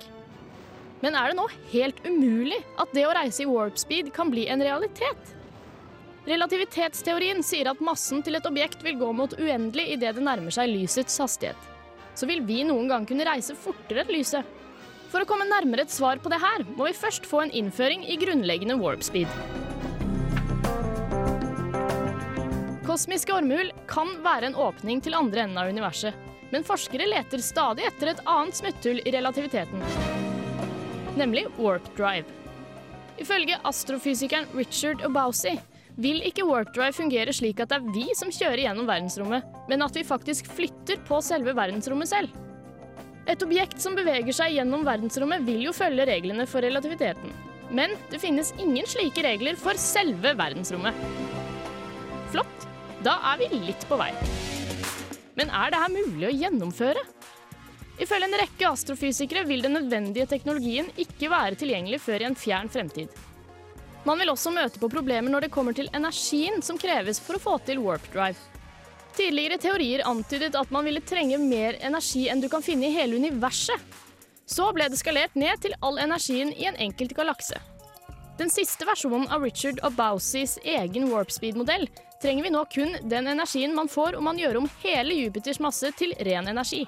Men 1.03 1.13
er 1.13 1.29
det 1.29 1.38
nå 1.38 1.45
helt 1.69 2.01
umulig 2.01 2.57
at 2.81 2.97
det 2.97 3.05
å 3.05 3.13
reise 3.13 3.45
i 3.45 3.49
warp 3.51 3.77
speed 3.77 4.09
kan 4.15 4.33
bli 4.33 4.47
en 4.49 4.65
realitet? 4.65 5.35
Relativitetsteorien 6.25 7.45
sier 7.45 7.69
at 7.69 7.85
massen 7.85 8.25
til 8.25 8.41
et 8.41 8.49
objekt 8.49 8.81
vil 8.81 8.97
gå 8.97 9.13
mot 9.13 9.38
uendelig 9.38 9.91
idet 9.99 10.17
det 10.17 10.25
nærmer 10.25 10.55
seg 10.55 10.73
lysets 10.73 11.21
hastighet. 11.21 11.69
Så 12.17 12.25
vil 12.25 12.41
vi 12.41 12.63
noen 12.65 12.89
gang 12.89 13.05
kunne 13.05 13.29
reise 13.29 13.53
fortere 13.53 14.01
enn 14.01 14.17
lyset. 14.17 14.57
For 15.09 15.23
å 15.23 15.25
komme 15.25 15.47
nærmere 15.49 15.87
et 15.87 15.93
svar 15.93 16.19
på 16.21 16.29
det 16.29 16.37
her, 16.41 16.63
må 16.77 16.85
vi 16.85 16.93
først 16.93 17.25
få 17.25 17.41
en 17.41 17.53
innføring 17.55 18.03
i 18.05 18.17
grunnleggende 18.21 18.77
warp 18.77 19.01
speed. 19.05 19.29
Kosmiske 22.85 23.33
ormehull 23.33 23.71
kan 23.89 24.15
være 24.25 24.49
en 24.49 24.57
åpning 24.57 25.01
til 25.01 25.17
andre 25.17 25.45
enden 25.45 25.57
av 25.61 25.69
universet, 25.69 26.13
men 26.53 26.65
forskere 26.65 27.09
leter 27.09 27.41
stadig 27.41 27.85
etter 27.89 28.13
et 28.13 28.21
annet 28.29 28.57
smutthull 28.57 29.01
i 29.01 29.13
relativiteten, 29.13 29.81
nemlig 31.17 31.45
warp 31.57 31.89
drive. 31.97 32.25
Ifølge 33.19 33.57
astrofysikeren 33.67 34.47
Richard 34.57 35.01
Obausi 35.05 35.55
vil 35.99 36.21
ikke 36.25 36.45
warp 36.47 36.69
drive 36.75 36.95
fungere 36.97 37.33
slik 37.35 37.61
at 37.61 37.73
det 37.73 37.79
er 37.81 37.89
vi 37.93 38.05
som 38.17 38.31
kjører 38.33 38.63
gjennom 38.63 38.89
verdensrommet, 38.89 39.57
men 39.69 39.85
at 39.85 39.97
vi 39.97 40.05
faktisk 40.07 40.49
flytter 40.53 41.01
på 41.09 41.19
selve 41.25 41.53
verdensrommet 41.57 42.09
selv. 42.13 42.48
Et 43.29 43.43
objekt 43.45 43.77
som 43.77 43.93
beveger 43.93 44.33
seg 44.33 44.55
gjennom 44.55 44.81
verdensrommet, 44.88 45.43
vil 45.45 45.67
jo 45.67 45.74
følge 45.75 46.07
reglene 46.09 46.48
for 46.50 46.65
relativiteten. 46.65 47.29
Men 47.69 47.93
det 48.09 48.17
finnes 48.24 48.50
ingen 48.57 48.88
slike 48.89 49.21
regler 49.21 49.59
for 49.59 49.77
selve 49.77 50.33
verdensrommet. 50.33 50.98
Flott. 52.33 52.65
Da 53.05 53.13
er 53.31 53.38
vi 53.39 53.62
litt 53.69 53.86
på 53.88 54.00
vei. 54.01 54.09
Men 55.38 55.53
er 55.55 55.71
det 55.71 55.83
her 55.83 55.93
mulig 55.93 56.25
å 56.27 56.33
gjennomføre? 56.33 57.05
Ifølge 58.01 58.27
en 58.27 58.38
rekke 58.41 58.71
astrofysikere 58.74 59.45
vil 59.48 59.62
den 59.63 59.77
nødvendige 59.77 60.25
teknologien 60.33 60.89
ikke 61.00 61.29
være 61.31 61.59
tilgjengelig 61.62 62.01
før 62.01 62.25
i 62.25 62.29
en 62.31 62.39
fjern 62.39 62.71
fremtid. 62.74 63.13
Man 64.09 64.19
vil 64.19 64.33
også 64.33 64.51
møte 64.55 64.81
på 64.81 64.89
problemer 64.91 65.31
når 65.31 65.45
det 65.45 65.53
kommer 65.53 65.77
til 65.77 65.91
energien 65.93 66.63
som 66.65 66.79
kreves 66.81 67.21
for 67.21 67.38
å 67.38 67.43
få 67.43 67.59
til 67.67 67.83
warp 67.86 68.09
drive. 68.12 68.48
Tidligere 69.19 69.57
teorier 69.59 70.05
antydet 70.07 70.55
at 70.55 70.69
man 70.71 70.85
ville 70.88 71.01
trenge 71.03 71.35
mer 71.43 71.75
energi 71.83 72.29
enn 72.31 72.39
du 72.39 72.47
kan 72.51 72.63
finne 72.63 72.88
i 72.88 72.93
hele 72.95 73.17
universet. 73.19 73.81
Så 74.47 74.69
ble 74.73 74.88
det 74.89 74.99
skalert 75.01 75.35
ned 75.35 75.59
til 75.59 75.75
all 75.83 75.99
energien 75.99 76.53
i 76.55 76.69
en 76.69 76.79
enkelt 76.79 77.11
galakse. 77.17 77.59
Den 78.39 78.47
siste 78.47 78.88
versjonen 78.88 79.27
av 79.27 79.43
Richard 79.43 79.81
og 79.81 79.91
Obausis 79.91 80.55
egen 80.63 81.09
warp 81.11 81.33
speed-modell 81.35 81.89
trenger 82.23 82.47
vi 82.47 82.53
nå 82.55 82.63
kun 82.71 82.95
den 83.11 83.27
energien 83.27 83.75
man 83.75 83.91
får 83.91 84.15
om 84.15 84.23
man 84.29 84.39
gjør 84.39 84.61
om 84.61 84.69
hele 84.85 85.17
Jupiters 85.17 85.59
masse 85.59 85.91
til 85.99 86.15
ren 86.23 86.47
energi. 86.47 86.85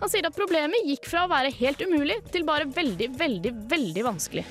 Han 0.00 0.08
sier 0.08 0.24
at 0.24 0.36
problemet 0.36 0.88
gikk 0.88 1.10
fra 1.12 1.26
å 1.26 1.32
være 1.34 1.52
helt 1.60 1.84
umulig 1.84 2.22
til 2.32 2.48
bare 2.48 2.64
veldig, 2.72 3.10
veldig, 3.20 3.52
veldig 3.68 4.06
vanskelig. 4.08 4.46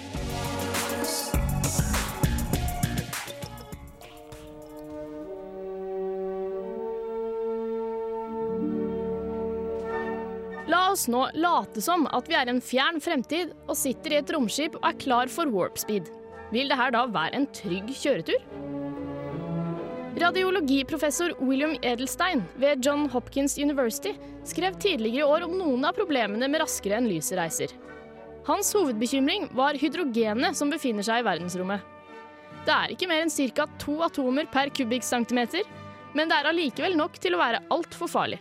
Oss 10.93 11.07
nå 11.11 11.25
late 11.35 11.81
som 11.83 12.05
at 12.13 12.29
vi 12.29 12.37
er 12.37 12.49
en 12.51 12.61
fjern 12.63 13.01
fremtid 13.03 13.53
og 13.67 13.77
sitter 13.77 14.13
i 14.13 14.19
et 14.21 14.33
romskip 14.33 14.77
og 14.79 14.87
er 14.89 14.99
klar 15.01 15.31
for 15.33 15.49
warp 15.53 15.79
speed. 15.81 16.09
Vil 16.53 16.69
det 16.69 16.77
her 16.77 16.93
da 16.93 17.07
være 17.09 17.39
en 17.39 17.49
trygg 17.55 17.89
kjøretur? 17.97 18.41
Radiologiprofessor 20.21 21.33
William 21.41 21.73
Edelstein 21.81 22.43
ved 22.61 22.85
John 22.85 23.07
Hopkins 23.09 23.57
University 23.57 24.13
skrev 24.45 24.77
tidligere 24.77 25.23
i 25.23 25.25
år 25.25 25.47
om 25.47 25.55
noen 25.57 25.87
av 25.89 25.97
problemene 25.97 26.47
med 26.47 26.61
raskere 26.61 26.99
enn 26.99 27.09
lyset 27.09 27.39
reiser. 27.39 27.73
Hans 28.45 28.69
hovedbekymring 28.75 29.49
var 29.57 29.79
hydrogenet 29.79 30.57
som 30.59 30.69
befinner 30.69 31.05
seg 31.07 31.23
i 31.23 31.25
verdensrommet. 31.25 31.81
Det 32.63 32.75
er 32.75 32.93
ikke 32.93 33.09
mer 33.09 33.25
enn 33.25 33.33
ca. 33.33 33.65
to 33.81 33.97
atomer 34.05 34.45
per 34.51 34.69
kubikkcentimeter, 34.69 35.65
men 36.13 36.29
det 36.29 36.37
er 36.37 36.51
allikevel 36.51 36.95
nok 36.99 37.17
til 37.17 37.33
å 37.33 37.41
være 37.41 37.63
altfor 37.73 38.11
farlig. 38.11 38.39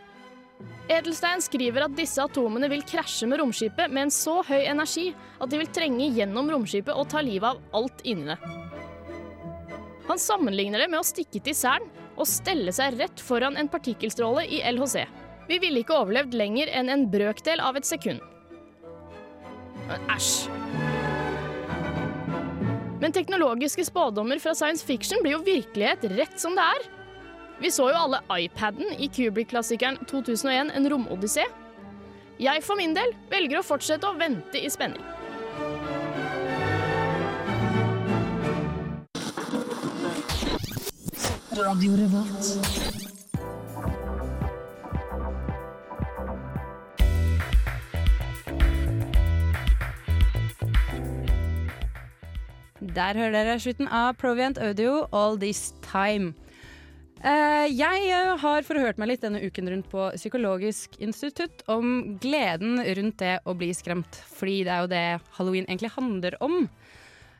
Edelstein 0.92 1.40
skriver 1.40 1.86
at 1.86 1.94
disse 1.96 2.20
atomene 2.20 2.68
vil 2.68 2.82
krasje 2.84 3.26
med 3.30 3.40
romskipet 3.40 3.88
med 3.92 4.06
en 4.06 4.12
så 4.12 4.40
høy 4.44 4.60
energi 4.60 5.08
at 5.40 5.48
de 5.50 5.60
vil 5.62 5.70
trenge 5.72 6.10
gjennom 6.18 6.50
romskipet 6.52 6.92
og 6.92 7.08
ta 7.12 7.22
livet 7.24 7.48
av 7.48 7.80
alt 7.80 8.04
inni 8.04 8.28
det. 8.32 8.38
Han 10.10 10.20
sammenligner 10.20 10.82
det 10.82 10.90
med 10.92 11.00
å 11.00 11.06
stikke 11.06 11.40
til 11.40 11.56
Cern 11.56 11.86
og 12.12 12.28
stelle 12.28 12.74
seg 12.74 12.98
rett 13.00 13.22
foran 13.24 13.56
en 13.56 13.70
partikkelstråle 13.72 14.44
i 14.44 14.60
LHC. 14.68 15.06
Vi 15.48 15.58
ville 15.62 15.80
ikke 15.82 15.96
overlevd 15.96 16.36
lenger 16.36 16.70
enn 16.76 16.92
en 16.92 17.06
brøkdel 17.10 17.62
av 17.64 17.78
et 17.80 17.88
sekund. 17.88 18.20
Æsj. 20.12 20.50
Men 23.02 23.14
teknologiske 23.14 23.86
spådommer 23.88 24.38
fra 24.42 24.52
science 24.54 24.84
fiction 24.86 25.24
blir 25.24 25.38
jo 25.38 25.46
virkelighet 25.46 26.04
rett 26.12 26.36
som 26.38 26.54
det 26.58 26.66
er. 26.76 26.84
Vi 27.60 27.70
så 27.70 27.88
jo 27.90 27.98
alle 28.04 28.20
iPaden 28.40 28.94
i 28.98 29.08
Kubrick-klassikeren 29.08 29.98
2001 30.10 30.72
En 30.74 30.90
romodyssé. 30.90 31.44
Jeg 32.40 32.62
for 32.64 32.78
min 32.80 32.94
del 32.96 33.12
velger 33.30 33.60
å 33.60 33.66
fortsette 33.66 34.08
å 34.08 34.16
vente 34.18 34.58
i 34.58 34.70
spenning. 34.72 35.04
Der 52.92 53.14
hører 53.14 53.32
dere 53.32 53.60
slutten 53.60 53.86
av 53.88 54.16
Proviant 54.18 54.58
Audio 54.58 55.04
All 55.12 55.38
This 55.38 55.74
Time. 55.86 56.34
Eh, 57.22 57.68
jeg 57.70 58.06
eh, 58.10 58.32
har 58.42 58.64
forhørt 58.66 58.98
meg 58.98 59.12
litt 59.12 59.22
denne 59.22 59.38
uken 59.46 59.68
rundt 59.70 59.86
på 59.92 60.08
Psykologisk 60.16 60.96
institutt 60.98 61.62
om 61.70 62.16
gleden 62.22 62.82
rundt 62.98 63.20
det 63.22 63.36
å 63.46 63.54
bli 63.54 63.68
skremt, 63.78 64.18
fordi 64.34 64.64
det 64.66 64.72
er 64.74 64.82
jo 64.82 64.90
det 64.90 65.04
halloween 65.36 65.68
egentlig 65.68 65.92
handler 65.94 66.36
om. 66.42 66.66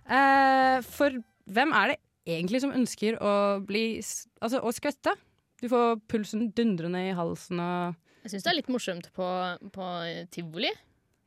Eh, 0.06 0.78
for 0.86 1.18
hvem 1.50 1.74
er 1.80 1.92
det 1.92 1.98
egentlig 2.30 2.62
som 2.62 2.74
ønsker 2.74 3.18
å 3.18 3.34
bli 3.66 3.98
Altså 4.42 4.62
å 4.62 4.70
skvette? 4.74 5.16
Du 5.62 5.68
får 5.70 5.98
pulsen 6.10 6.48
dundrende 6.54 7.02
i 7.08 7.14
halsen 7.18 7.58
og 7.62 7.98
Jeg 8.22 8.36
syns 8.36 8.46
det 8.46 8.52
er 8.52 8.60
litt 8.60 8.70
morsomt 8.70 9.10
på, 9.16 9.28
på 9.74 9.92
tivoli. 10.30 10.70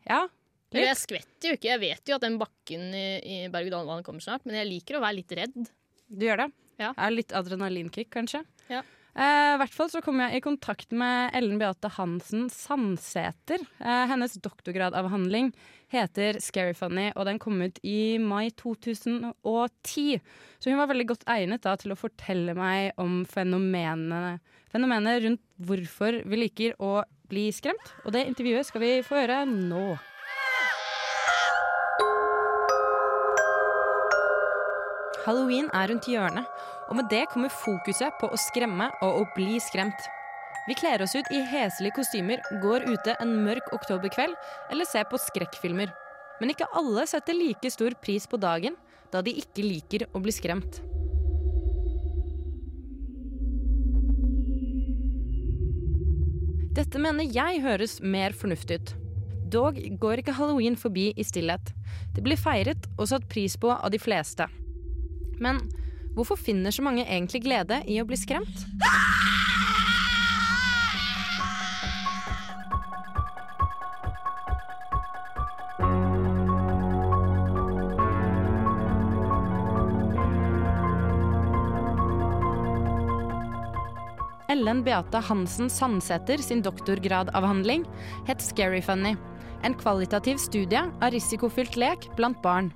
Ja, 0.07 0.23
litt. 0.71 0.85
jeg 0.85 0.99
skvetter 1.01 1.51
jo 1.51 1.57
ikke. 1.59 1.73
Jeg 1.73 1.83
vet 1.83 2.07
jo 2.07 2.15
at 2.15 2.23
den 2.23 2.39
bakken 2.39 2.87
i, 2.95 3.07
i 3.19 3.37
berg-og-dal-banen 3.51 4.07
kommer 4.07 4.23
snart, 4.23 4.47
men 4.47 4.61
jeg 4.61 4.71
liker 4.71 4.95
å 4.95 5.03
være 5.03 5.19
litt 5.19 5.35
redd. 5.43 5.75
Du 6.07 6.23
gjør 6.23 6.45
det? 6.45 6.53
Ja. 6.81 6.91
Er 6.97 7.13
litt 7.13 7.33
adrenalinkick, 7.35 8.11
kanskje? 8.13 8.43
Ja. 8.71 8.81
Eh, 9.15 9.53
I 9.55 9.59
hvert 9.61 9.71
fall 9.71 9.87
så 9.93 10.01
kom 10.03 10.19
jeg 10.19 10.35
i 10.35 10.43
kontakt 10.43 10.91
med 10.91 11.31
Ellen 11.37 11.59
Beate 11.61 11.87
Hansen 11.95 12.49
Sandsæter. 12.51 13.61
Eh, 13.79 14.03
hennes 14.11 14.35
doktorgradavhandling 14.43 15.53
heter 15.93 16.41
Scary 16.43 16.73
Funny, 16.75 17.11
og 17.15 17.23
den 17.29 17.39
kom 17.39 17.61
ut 17.63 17.79
i 17.87 18.17
mai 18.19 18.49
2010. 18.59 20.19
Så 20.59 20.71
hun 20.71 20.81
var 20.81 20.91
veldig 20.91 21.07
godt 21.13 21.23
egnet 21.31 21.63
da, 21.63 21.77
til 21.79 21.95
å 21.95 21.99
fortelle 21.99 22.57
meg 22.57 22.91
om 22.99 23.21
fenomenene, 23.29 24.41
fenomenet 24.73 25.23
rundt 25.23 25.45
hvorfor 25.63 26.19
vi 26.27 26.41
liker 26.43 26.75
å 26.83 26.97
bli 27.31 27.47
skremt. 27.55 27.95
Og 28.03 28.11
det 28.17 28.27
intervjuet 28.27 28.67
skal 28.67 28.83
vi 28.83 28.91
få 29.05 29.21
høre 29.21 29.45
nå. 29.47 29.95
Halloween 35.25 35.71
er 35.73 35.89
rundt 35.89 36.05
hjørnet, 36.05 36.45
og 36.85 36.99
med 36.99 37.07
det 37.09 37.23
kommer 37.31 37.49
fokuset 37.49 38.13
på 38.21 38.29
å 38.29 38.37
skremme 38.37 38.91
og 39.01 39.21
å 39.23 39.27
bli 39.33 39.57
skremt. 39.63 40.07
Vi 40.67 40.75
kler 40.77 41.01
oss 41.01 41.15
ut 41.17 41.29
i 41.33 41.39
heslige 41.49 41.97
kostymer, 41.97 42.41
går 42.61 42.85
ute 42.85 43.15
en 43.21 43.31
mørk 43.45 43.71
oktoberkveld 43.73 44.35
eller 44.73 44.85
ser 44.85 45.07
på 45.09 45.17
skrekkfilmer. 45.21 45.89
Men 46.41 46.51
ikke 46.53 46.69
alle 46.77 47.05
setter 47.09 47.37
like 47.37 47.69
stor 47.73 47.95
pris 48.01 48.27
på 48.29 48.37
dagen, 48.41 48.77
da 49.13 49.23
de 49.25 49.33
ikke 49.41 49.65
liker 49.65 50.05
å 50.13 50.21
bli 50.21 50.33
skremt. 50.35 50.81
Dette 56.75 56.99
mener 57.01 57.25
jeg 57.31 57.63
høres 57.63 57.97
mer 58.03 58.35
fornuftig 58.35 58.77
ut. 58.81 58.93
Dog 59.49 59.79
går 60.01 60.21
ikke 60.21 60.35
halloween 60.37 60.77
forbi 60.77 61.07
i 61.15 61.25
stillhet. 61.25 61.71
Det 62.13 62.25
blir 62.25 62.37
feiret 62.37 62.89
og 62.97 63.09
satt 63.09 63.25
pris 63.31 63.55
på 63.57 63.71
av 63.73 63.93
de 63.93 64.01
fleste. 64.01 64.49
Men 65.39 65.61
hvorfor 66.15 66.39
finner 66.39 66.71
så 66.71 66.85
mange 66.85 67.05
egentlig 67.05 67.43
glede 67.45 67.81
i 67.87 67.99
å 68.01 68.07
bli 68.07 68.19
skremt? 68.19 68.65
Ellen 84.55 84.85
Beate 84.85 85.19
Hansen 85.19 85.67
Sandsæter 85.69 86.39
sin 86.39 86.61
doktorgradavhandling 86.63 87.83
het 88.29 88.41
Scary 88.41 88.79
Funny. 88.81 89.17
En 89.67 89.75
kvalitativ 89.75 90.39
studie 90.39 90.85
av 91.01 91.11
risikofylt 91.11 91.75
lek 91.75 92.07
blant 92.15 92.39
barn. 92.45 92.71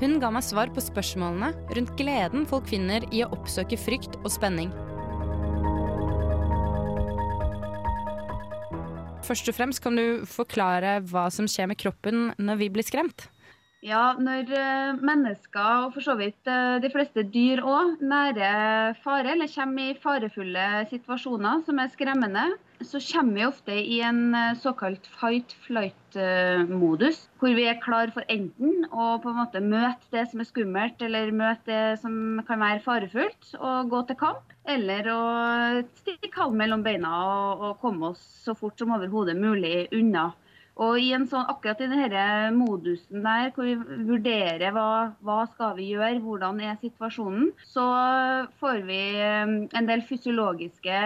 Hun 0.00 0.18
ga 0.18 0.30
meg 0.34 0.42
svar 0.42 0.72
på 0.74 0.82
spørsmålene 0.82 1.52
rundt 1.76 1.92
gleden 1.98 2.48
folk 2.50 2.66
finner 2.66 3.04
i 3.14 3.22
å 3.22 3.30
oppsøke 3.36 3.78
frykt 3.78 4.18
og 4.24 4.32
spenning. 4.34 4.72
Først 9.24 9.48
og 9.48 9.56
fremst 9.56 9.80
kan 9.84 9.96
du 9.96 10.24
forklare 10.28 10.98
hva 11.08 11.28
som 11.32 11.46
skjer 11.48 11.70
med 11.70 11.80
kroppen 11.80 12.32
når 12.36 12.60
vi 12.60 12.68
blir 12.74 12.84
skremt? 12.84 13.28
Ja, 13.84 14.14
når 14.16 14.48
eh, 14.56 15.00
mennesker, 15.04 15.86
og 15.86 15.94
for 15.96 16.04
så 16.04 16.14
vidt 16.16 16.48
eh, 16.48 16.78
de 16.80 16.88
fleste 16.92 17.20
dyr 17.28 17.60
òg, 17.60 17.98
nærer 18.00 18.96
fare 19.04 19.34
eller 19.34 19.50
kommer 19.52 19.90
i 19.90 19.96
farefulle 20.00 20.68
situasjoner 20.88 21.60
som 21.66 21.80
er 21.82 21.90
skremmende, 21.92 22.46
så 22.80 23.00
kommer 23.12 23.34
vi 23.34 23.46
ofte 23.46 23.72
i 23.72 24.00
en 24.02 24.34
eh, 24.34 24.58
såkalt 24.58 25.06
fight-flight-modus. 25.20 27.28
Hvor 27.40 27.54
vi 27.56 27.64
er 27.70 27.80
klar 27.82 28.10
for 28.14 28.22
enten 28.32 28.86
å 28.90 29.18
på 29.22 29.28
en 29.30 29.38
måte 29.38 29.60
møte 29.64 30.10
det 30.14 30.24
som 30.30 30.40
er 30.42 30.48
skummelt, 30.48 31.02
eller 31.02 31.32
møte 31.34 31.70
det 31.70 32.00
som 32.02 32.14
kan 32.48 32.62
være 32.62 32.84
farefullt, 32.84 33.54
og 33.60 33.90
gå 33.92 34.00
til 34.08 34.20
kamp. 34.20 34.44
Eller 34.64 35.02
å 35.12 35.20
stikke 36.00 36.40
halen 36.40 36.60
mellom 36.60 36.82
beina 36.84 37.10
og, 37.20 37.60
og 37.68 37.80
komme 37.82 38.02
oss 38.14 38.22
så 38.46 38.52
fort 38.58 38.78
som 38.80 38.94
overhodet 38.96 39.36
mulig 39.38 39.88
unna. 39.92 40.24
Og 40.82 40.98
i 40.98 41.12
en 41.14 41.26
sånn, 41.30 41.46
akkurat 41.50 41.78
i 41.84 41.86
denne 41.86 42.50
modusen 42.56 43.22
der, 43.22 43.52
hvor 43.54 43.66
vi 43.68 43.76
vurderer 44.08 44.72
hva, 44.74 45.14
hva 45.22 45.44
skal 45.52 45.76
vi 45.78 45.92
gjøre, 45.92 46.18
hvordan 46.24 46.58
er 46.66 46.80
situasjonen, 46.80 47.52
så 47.70 47.84
får 48.58 48.82
vi 48.88 48.98
eh, 49.22 49.54
en 49.78 49.90
del 49.90 50.02
fysiologiske 50.08 50.98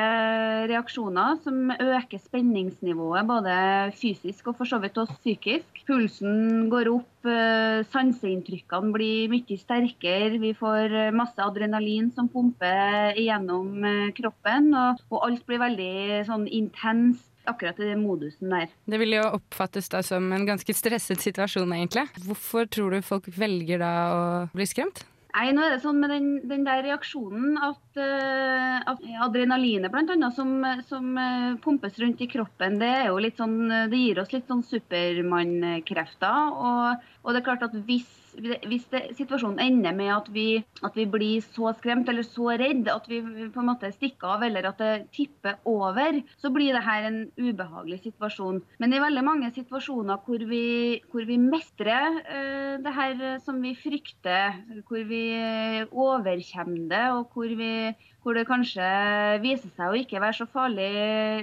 reaksjoner 0.73 1.37
som 1.45 1.75
øker 1.75 2.23
spenningsnivået 2.23 3.29
både 3.29 3.59
fysisk 3.99 4.49
og 4.49 4.63
for 4.63 4.73
så 4.73 4.81
vidt 4.81 4.97
også 4.97 5.19
psykisk. 5.21 5.85
Pulsen 5.89 6.69
går 6.73 6.89
opp, 6.95 7.29
eh, 7.29 7.85
sanseinntrykkene 7.93 8.97
blir 8.97 9.29
mye 9.35 9.61
sterkere, 9.61 10.41
vi 10.41 10.57
får 10.57 11.13
masse 11.13 11.45
adrenalin 11.45 12.09
som 12.17 12.33
pumper 12.33 13.21
gjennom 13.21 13.85
eh, 13.85 14.13
kroppen, 14.17 14.73
og, 14.73 15.05
og 15.13 15.29
alt 15.29 15.45
blir 15.45 15.61
veldig 15.61 16.25
sånn 16.29 16.49
intenst 16.49 17.29
akkurat 17.51 17.79
i 17.81 17.91
den 17.91 18.05
modusen 18.07 18.53
der. 18.53 18.73
Det 18.89 19.01
vil 19.03 19.19
jo 19.19 19.27
oppfattes 19.39 19.91
da 19.93 20.03
som 20.07 20.33
en 20.35 20.49
ganske 20.49 20.75
stresset 20.77 21.23
situasjon, 21.25 21.73
egentlig. 21.77 22.09
Hvorfor 22.27 22.69
tror 22.71 22.97
du 22.97 23.07
folk 23.07 23.31
velger 23.35 23.83
da 23.83 23.93
å 24.15 24.21
bli 24.55 24.67
skremt? 24.69 25.05
Nei, 25.39 25.51
nå 25.55 25.63
er 25.63 25.75
det 25.75 25.83
sånn 25.83 26.01
med 26.01 26.11
den, 26.11 26.29
den 26.51 26.65
der 26.67 26.81
reaksjonen 26.83 27.59
at, 27.63 27.83
uh, 28.01 28.79
at 28.91 29.03
adrenalinet 29.29 29.95
annet, 29.95 30.33
som, 30.35 30.55
som 30.89 31.13
uh, 31.15 31.53
pumpes 31.63 31.99
rundt 32.01 32.25
i 32.25 32.31
kroppen, 32.33 32.81
det, 32.81 32.89
er 33.05 33.11
jo 33.13 33.21
litt 33.23 33.39
sånn, 33.39 33.69
det 33.93 34.01
gir 34.01 34.19
oss 34.23 34.33
litt 34.35 34.49
sånn 34.51 34.65
supermannkrefter. 34.67 36.57
Og, 36.57 37.05
og 37.23 37.37
det 37.37 37.43
er 37.43 37.47
klart 37.47 37.67
at 37.69 37.77
hvis 37.87 38.09
hvis 38.39 38.87
det, 38.93 39.03
situasjonen 39.19 39.61
ender 39.63 39.95
med 39.97 40.11
at 40.15 40.29
vi, 40.33 40.47
at 40.85 40.97
vi, 40.97 41.07
blir 41.09 41.45
så 41.55 41.73
skremt 41.79 42.09
eller 42.11 42.27
så 42.27 42.53
redd 42.61 42.89
at 42.93 43.09
vi 43.11 43.21
på 43.23 43.63
en 43.63 43.71
måte 43.71 43.91
stikker 43.95 44.37
av 44.37 44.45
eller 44.47 44.69
at 44.71 44.83
det 44.83 44.93
tipper 45.17 45.59
over, 45.69 46.21
så 46.41 46.53
blir 46.55 46.77
det 46.77 46.85
her 46.87 47.09
en 47.09 47.21
ubehagelig 47.39 48.03
situasjon. 48.07 48.61
Men 48.79 48.95
i 48.95 49.03
veldig 49.03 49.25
mange 49.27 49.51
situasjoner 49.57 50.21
hvor 50.27 50.45
vi, 50.51 50.67
hvor 51.13 51.27
vi 51.29 51.39
mestrer 51.41 52.21
uh, 52.21 52.77
det 52.83 52.95
her 52.95 53.25
som 53.45 53.63
vi 53.65 53.75
frykter, 53.79 54.61
hvor 54.89 55.03
vi 55.09 55.25
overkommer 55.89 56.89
det, 56.93 57.05
og 57.15 57.35
hvor 57.35 57.59
vi 57.59 57.73
hvor 58.29 58.37
det 58.37 58.45
kanskje 58.45 58.85
viser 59.41 59.71
seg 59.73 59.89
å 59.89 59.97
ikke 59.97 60.21
være 60.21 60.37
så 60.37 60.45
farlig 60.53 60.85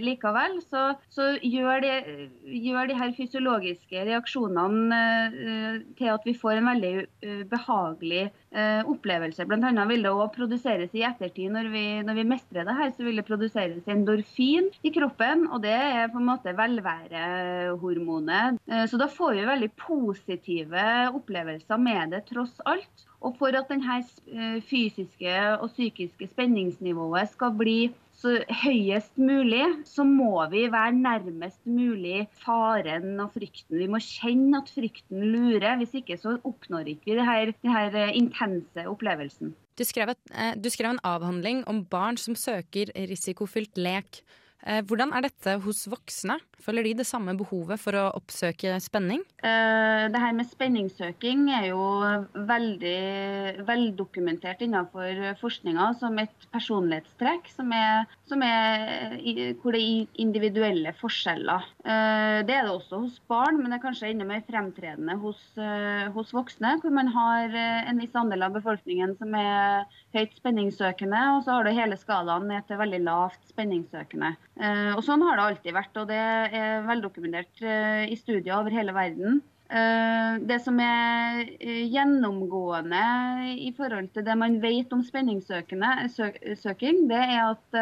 likevel, 0.05 0.61
så, 0.69 0.93
så 1.09 1.33
gjør, 1.41 1.81
de, 1.81 2.29
gjør, 2.45 2.85
de, 2.91 2.97
her 2.99 3.09
fysiologiske 3.17 4.03
reaksjonene 4.05 4.99
uh, 5.33 5.79
til 5.97 6.11
at 6.13 6.21
vi 6.27 6.35
får 6.37 6.59
en 6.59 6.69
veldig 6.69 6.91
uh, 7.01 7.41
behagelig 7.49 8.29
uh, 8.53 8.85
opplevelse. 8.93 9.47
Annet 9.55 9.89
vil 9.89 10.05
det 10.05 10.13
òg 10.13 10.29
produseres 10.35 10.93
i 10.93 11.01
ettertid 11.09 11.49
når 11.55 11.71
vi, 11.73 11.85
når 12.05 12.15
vi, 12.19 12.27
mestrer 12.35 12.69
det 12.69 12.77
her, 12.77 12.93
så 12.93 13.01
vil 13.07 13.17
det 13.17 13.25
produseres 13.25 13.89
endorfin 13.89 14.69
i 14.85 14.93
kroppen, 14.93 15.49
og 15.49 15.65
det 15.65 15.73
er 15.73 16.13
på 16.13 16.21
en 16.21 16.29
måte 16.29 16.53
velværehormonet. 16.53 18.61
Så 18.91 19.01
da 19.01 19.09
får 19.09 19.33
vi 19.39 19.49
veldig 19.49 19.71
positive 19.79 20.85
opplevelser 21.17 21.81
med 21.81 22.13
det, 22.13 22.27
tross 22.29 22.53
alt. 22.69 23.07
Og 23.25 23.33
for 23.39 23.57
at 23.57 23.69
denne 23.71 23.99
eh, 24.29 24.57
fysiske 24.69 25.35
og 25.57 25.71
psykiske 25.73 26.27
spenningsnivået 26.29 27.31
skal 27.31 27.55
bli 27.57 27.79
så 28.15 28.37
høyest 28.63 29.17
mulig, 29.17 29.63
så 29.85 30.05
må 30.07 30.45
vi 30.51 30.65
være 30.71 30.93
nærmest 30.93 31.59
mulig 31.65 32.27
faren 32.45 33.19
og 33.19 33.33
frykten. 33.33 33.79
Vi 33.81 33.89
må 33.91 33.99
kjenne 34.03 34.61
at 34.61 34.71
frykten 34.71 35.25
lurer. 35.33 35.75
Hvis 35.81 35.97
ikke 36.01 36.19
så 36.21 36.37
oppnår 36.45 36.93
ikke 36.93 37.17
vi 37.17 37.17
denne 37.17 37.83
eh, 37.89 38.15
intense 38.15 38.87
opplevelsen. 38.87 39.55
Du 39.75 39.83
skrev, 39.83 40.13
et, 40.13 40.21
eh, 40.31 40.53
du 40.55 40.69
skrev 40.71 40.93
en 40.93 41.03
avhandling 41.03 41.65
om 41.67 41.83
barn 41.85 42.21
som 42.21 42.37
søker 42.37 42.93
risikofylt 43.09 43.81
lek. 43.81 44.21
Eh, 44.65 44.81
hvordan 44.81 45.13
er 45.13 45.27
dette 45.27 45.59
hos 45.61 45.83
voksne? 45.91 46.39
Føler 46.65 46.87
de 46.87 46.95
det 46.97 47.05
samme 47.05 47.35
behovet 47.37 47.77
for 47.77 47.93
å 47.99 48.07
oppsøke 48.17 48.73
spenning? 48.81 49.21
Eh, 49.45 50.05
det 50.09 50.21
her 50.21 50.33
med 50.33 50.49
spenningssøking 50.49 51.43
er 51.53 51.67
jo 51.69 51.83
veldig 52.49 53.65
veldokumentert 53.67 54.63
innenfor 54.65 55.37
forskninga 55.37 55.91
som 55.99 56.17
et 56.21 56.47
personlighetstrekk 56.55 57.51
som 57.53 57.69
er, 57.77 58.09
som 58.25 58.41
er, 58.45 59.13
hvor 59.61 59.77
det 59.77 59.83
er 59.83 60.23
individuelle 60.25 60.95
forskjeller. 60.97 61.69
Eh, 61.85 62.41
det 62.49 62.57
er 62.57 62.65
det 62.65 62.73
også 62.73 63.03
hos 63.03 63.21
barn, 63.29 63.61
men 63.61 63.69
det 63.69 63.77
er 63.77 63.85
kanskje 63.85 64.09
enda 64.09 64.25
mer 64.25 64.41
fremtredende 64.49 65.19
hos, 65.21 65.43
hos 66.15 66.33
voksne, 66.33 66.79
hvor 66.81 66.93
man 66.95 67.11
har 67.13 67.53
en 67.53 68.01
viss 68.01 68.17
andel 68.17 68.47
av 68.47 68.57
befolkningen 68.57 69.13
som 69.19 69.37
er 69.37 69.85
høyt 70.15 70.33
spenningssøkende, 70.39 71.21
og 71.35 71.45
så 71.45 71.59
har 71.59 71.67
du 71.67 71.75
hele 71.75 71.97
skalaen 71.99 72.49
ned 72.49 72.65
til 72.65 72.81
veldig 72.81 73.03
lavt 73.05 73.53
spenningssøkende. 73.53 74.33
Eh, 74.55 74.93
og 74.95 75.03
Sånn 75.03 75.23
har 75.25 75.35
det 75.35 75.49
alltid 75.49 75.75
vært, 75.75 75.97
og 75.99 76.07
det 76.11 76.21
er 76.21 76.87
veldokumentert 76.87 77.65
eh, 77.65 78.05
i 78.07 78.15
studier 78.19 78.55
over 78.57 78.71
hele 78.71 78.95
verden. 78.95 79.41
Eh, 79.65 80.37
det 80.45 80.59
som 80.61 80.77
er 80.79 81.49
gjennomgående 81.91 83.01
i 83.65 83.71
forhold 83.75 84.11
til 84.15 84.23
det 84.27 84.35
man 84.39 84.59
vet 84.63 84.93
om 84.95 85.01
spenningssøking, 85.03 87.01
det 87.09 87.21
er 87.21 87.39
at, 87.41 87.79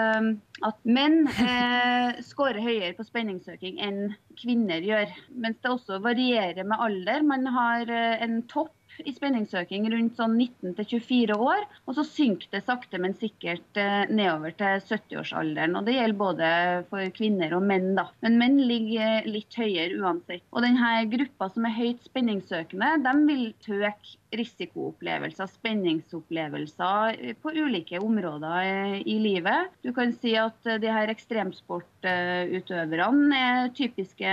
at 0.69 0.79
menn 0.87 1.27
scorer 2.29 2.61
høyere 2.63 2.95
på 2.97 3.05
spenningssøking 3.05 3.77
enn 3.83 4.15
kvinner 4.39 4.81
gjør. 4.81 5.13
Mens 5.35 5.59
det 5.61 5.75
også 5.75 6.01
varierer 6.01 6.63
med 6.65 6.81
alder. 6.87 7.27
Man 7.27 7.45
har 7.53 7.91
en 7.93 8.41
topp 8.49 8.73
i 9.01 9.13
spenningsøking 9.15 9.87
rundt 9.93 10.17
sånn 10.19 10.35
19 10.37 10.75
24 10.77 11.37
år. 11.37 11.61
Og 11.87 11.95
så 11.97 12.03
synker 12.07 12.47
det 12.53 12.61
sakte, 12.67 12.97
men 13.01 13.13
sikkert 13.17 13.77
eh, 13.79 14.05
nedover 14.09 14.51
til 14.59 14.73
70-årsalderen. 14.89 15.77
Og 15.79 15.83
det 15.87 15.95
gjelder 15.97 16.19
både 16.19 16.47
for 16.91 17.01
kvinner 17.17 17.49
og 17.57 17.63
menn, 17.69 17.89
da. 17.97 18.05
Men 18.25 18.33
menn 18.41 18.57
ligger 18.69 19.11
litt 19.29 19.53
høyere 19.59 19.97
uansett. 20.01 20.43
Og 20.53 20.59
denne 20.65 20.89
gruppa 21.11 21.45
som 21.53 21.63
er 21.69 21.77
høyt 21.77 22.01
spenningssøkende, 22.09 22.89
de 23.05 23.13
vil 23.29 23.45
tøke 23.63 24.09
risikoopplevelser, 24.33 25.47
spenningsopplevelser 25.59 27.07
på 27.43 27.47
ulike 27.53 27.97
områder 28.01 28.59
eh, 28.65 28.97
i 29.05 29.17
livet. 29.21 29.61
Du 29.85 29.91
kan 29.95 30.09
si 30.17 30.33
at 30.39 30.59
de 30.63 30.89
her 30.89 31.09
ekstremsportutøverne 31.13 33.37
er 33.37 33.69
typiske 33.77 34.31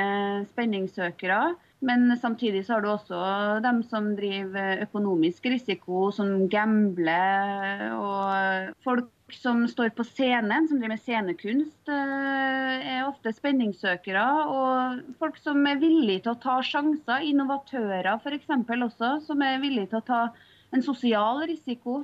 spenningssøkere. 0.52 1.54
Men 1.80 2.12
samtidig 2.20 2.66
så 2.66 2.74
har 2.76 2.84
du 2.84 2.90
også 2.92 3.20
dem 3.64 3.80
som 3.88 4.10
driver 4.16 4.82
økonomisk 4.84 5.46
risiko, 5.48 6.10
som 6.12 6.44
gambler. 6.52 7.86
Og 7.96 8.74
folk 8.84 9.08
som 9.32 9.62
står 9.70 9.94
på 9.96 10.04
scenen, 10.04 10.68
som 10.68 10.76
driver 10.76 10.92
med 10.92 11.00
scenekunst, 11.00 11.88
eh, 11.88 12.88
er 12.96 13.08
ofte 13.08 13.32
spenningssøkere. 13.32 14.26
Og 14.52 15.16
folk 15.22 15.40
som 15.40 15.64
er 15.66 15.80
villige 15.80 16.26
til 16.26 16.34
å 16.34 16.42
ta 16.42 16.58
sjanser, 16.60 17.24
innovatører 17.30 18.12
f.eks. 18.18 18.50
også, 18.90 19.14
som 19.26 19.42
er 19.42 19.62
villige 19.64 19.94
til 19.94 20.02
å 20.02 20.08
ta 20.12 20.22
en 20.74 20.84
sosial 20.84 21.46
risiko. 21.48 22.02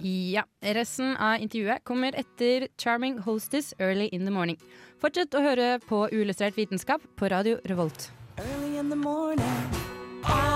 Ja. 0.00 0.42
Resten 0.60 1.16
av 1.16 1.40
intervjuet 1.40 1.84
kommer 1.84 2.14
etter 2.14 2.68
'Charming 2.76 3.18
Hostess 3.18 3.74
Early 3.78 4.08
in 4.12 4.24
the 4.24 4.30
Morning'. 4.30 4.60
Fortsett 5.00 5.34
å 5.34 5.42
høre 5.44 5.78
på 5.88 6.08
Uillustrert 6.12 6.56
vitenskap 6.56 7.02
på 7.16 7.28
Radio 7.30 7.60
Revolt. 7.64 8.10
Early 8.38 8.78
in 8.78 8.90
the 8.90 8.96
morning. 8.96 10.55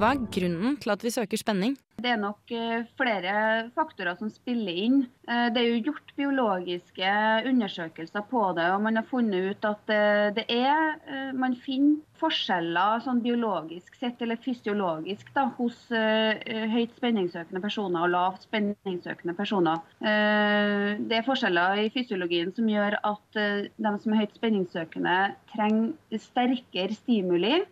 Hva 0.00 0.14
er 0.14 0.20
grunnen 0.32 0.78
til 0.80 0.90
at 0.94 1.02
vi 1.04 1.10
søker 1.12 1.36
spenning? 1.36 1.74
Det 2.00 2.08
er 2.08 2.20
nok 2.20 2.48
eh, 2.56 2.86
flere 2.96 3.32
faktorer 3.76 4.16
som 4.16 4.30
spiller 4.32 4.78
inn. 4.86 5.00
Eh, 5.28 5.50
Det 5.52 5.60
er 5.60 5.66
jo 5.66 5.90
gjort 5.90 6.14
biologiske 6.16 7.10
undersøkelser 7.50 8.24
på 8.30 8.44
det, 8.56 8.64
og 8.72 8.80
man 8.86 8.96
har 8.96 9.04
funnet 9.10 9.50
ut 9.50 9.66
at 9.68 9.92
eh, 9.92 10.30
det 10.38 10.46
er 10.48 11.34
Man 11.36 11.52
finner 11.66 12.00
forskjeller 12.20 13.02
sånn 13.04 13.20
biologisk 13.24 13.98
sett, 14.00 14.22
eller 14.24 14.40
fysiologisk, 14.40 15.28
da, 15.36 15.46
hos 15.56 15.76
høyt 15.90 16.96
spenningssøkende 16.98 17.62
personer 17.64 18.04
og 18.04 18.12
lavt 18.12 18.44
spenningssøkende 18.44 19.34
personer. 19.38 19.80
Det 20.00 21.16
er 21.16 21.24
forskjeller 21.24 21.80
i 21.84 21.88
fysiologien 21.94 22.52
som 22.56 22.68
gjør 22.68 22.98
at 23.08 23.40
de 23.40 23.94
som 24.04 24.12
er 24.12 24.20
høyt 24.20 24.36
spenningssøkende, 24.36 25.16
trenger 25.54 26.20
sterkere 26.28 26.98
stimuli 26.98 27.62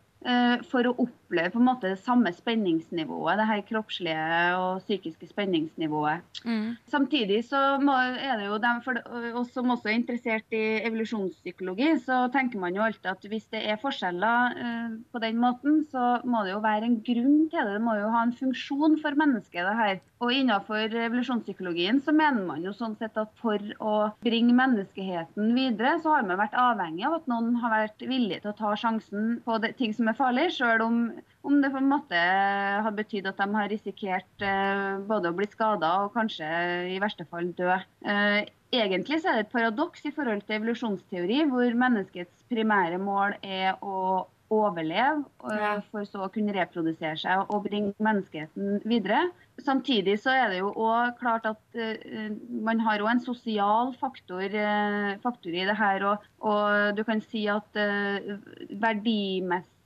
for 0.70 0.88
å 0.88 0.96
oppleve 1.28 1.52
på 1.52 1.60
en 1.60 1.68
måte 1.68 1.92
det 1.92 2.00
samme 2.00 2.32
spenningsnivået, 2.32 3.38
det 3.38 3.46
her 3.46 3.60
kroppslige 3.68 4.56
og 4.56 4.80
psykiske 4.80 5.28
spenningsnivået. 5.28 6.24
Samtidig 6.88 7.44
så 7.44 7.76
er 7.76 8.38
det 8.40 8.46
jo 8.46 8.58
dem 8.58 8.80
for 8.84 8.96
oss 9.36 9.52
som 9.52 9.70
også 9.70 9.88
er 9.88 9.98
interessert 9.98 10.56
i 10.56 10.80
evolusjonspsykologi, 10.88 11.98
så 12.04 12.28
tenker 12.32 12.58
man 12.58 12.74
jo 12.74 12.82
alltid 12.82 13.10
at 13.12 13.28
hvis 13.28 13.48
det 13.52 13.62
er 13.68 13.80
forskjeller 13.80 14.56
eh, 14.56 14.96
på 15.12 15.18
den 15.18 15.36
måten, 15.38 15.84
så 15.90 16.20
må 16.24 16.44
det 16.44 16.54
jo 16.54 16.64
være 16.64 16.88
en 16.88 17.00
grunn 17.04 17.48
til 17.50 17.58
det. 17.58 17.76
Det 17.78 17.84
må 17.84 17.94
jo 17.98 18.10
ha 18.10 18.24
en 18.24 18.32
funksjon 18.32 18.98
for 19.02 19.18
mennesket, 19.18 19.66
det 19.66 19.76
her. 19.76 20.00
Og 20.18 20.32
innenfor 20.34 20.94
evolusjonspsykologien 20.98 22.00
så 22.02 22.12
mener 22.16 22.42
man 22.46 22.64
jo 22.64 22.72
sånn 22.74 22.96
sett 22.98 23.18
at 23.20 23.30
for 23.38 23.62
å 23.78 24.10
bringe 24.24 24.54
menneskeheten 24.56 25.52
videre, 25.54 25.98
så 26.02 26.16
har 26.16 26.26
man 26.26 26.40
vært 26.40 26.56
avhengig 26.58 27.06
av 27.06 27.20
at 27.20 27.28
noen 27.30 27.54
har 27.62 27.74
vært 27.74 28.02
villig 28.02 28.40
til 28.42 28.50
å 28.50 28.58
ta 28.58 28.74
sjansen 28.78 29.36
på 29.44 29.60
det, 29.62 29.76
ting 29.78 29.94
som 29.94 30.10
er 30.10 30.18
farlig, 30.18 30.48
sjøl 30.56 30.82
om 30.82 30.98
om 31.48 31.60
det 31.62 31.70
på 31.72 31.80
en 31.80 31.90
måte 31.90 32.20
har 32.84 32.94
betydd 32.96 33.28
at 33.30 33.40
de 33.40 33.48
har 33.56 33.70
risikert 33.72 34.44
eh, 34.44 34.96
både 35.08 35.30
å 35.30 35.36
bli 35.36 35.48
skada 35.50 35.92
og 36.04 36.14
kanskje 36.16 36.48
i 36.94 36.98
verste 37.02 37.26
fall 37.30 37.52
dø. 37.58 37.76
Eh, 38.04 38.40
egentlig 38.74 39.20
så 39.22 39.32
er 39.32 39.38
det 39.38 39.46
et 39.46 39.54
paradoks 39.54 40.08
i 40.08 40.14
forhold 40.14 40.44
til 40.46 40.58
evolusjonsteori, 40.58 41.44
hvor 41.52 41.78
menneskets 41.84 42.48
primære 42.52 43.00
mål 43.02 43.38
er 43.42 43.78
å 43.80 44.26
overleve, 44.52 45.26
eh, 45.52 45.80
for 45.92 46.08
så 46.08 46.24
å 46.24 46.30
kunne 46.32 46.54
reprodusere 46.56 47.16
seg 47.20 47.48
og 47.52 47.66
bringe 47.68 47.92
menneskeheten 48.00 48.82
videre. 48.88 49.26
Samtidig 49.60 50.18
så 50.22 50.32
er 50.32 50.52
det 50.52 50.60
jo 50.62 50.70
også 50.72 51.16
klart 51.18 51.48
at 51.50 51.80
man 52.48 52.80
har 52.80 53.02
jo 53.02 53.08
en 53.10 53.20
sosial 53.20 53.90
faktor, 54.00 54.54
faktor 55.24 55.56
i 55.56 55.66
det 55.68 55.76
her. 55.76 56.06
Og, 56.12 56.28
og 56.40 56.96
du 56.96 57.02
kan 57.08 57.20
si 57.24 57.44
at 57.50 57.76
eh, 57.76 58.38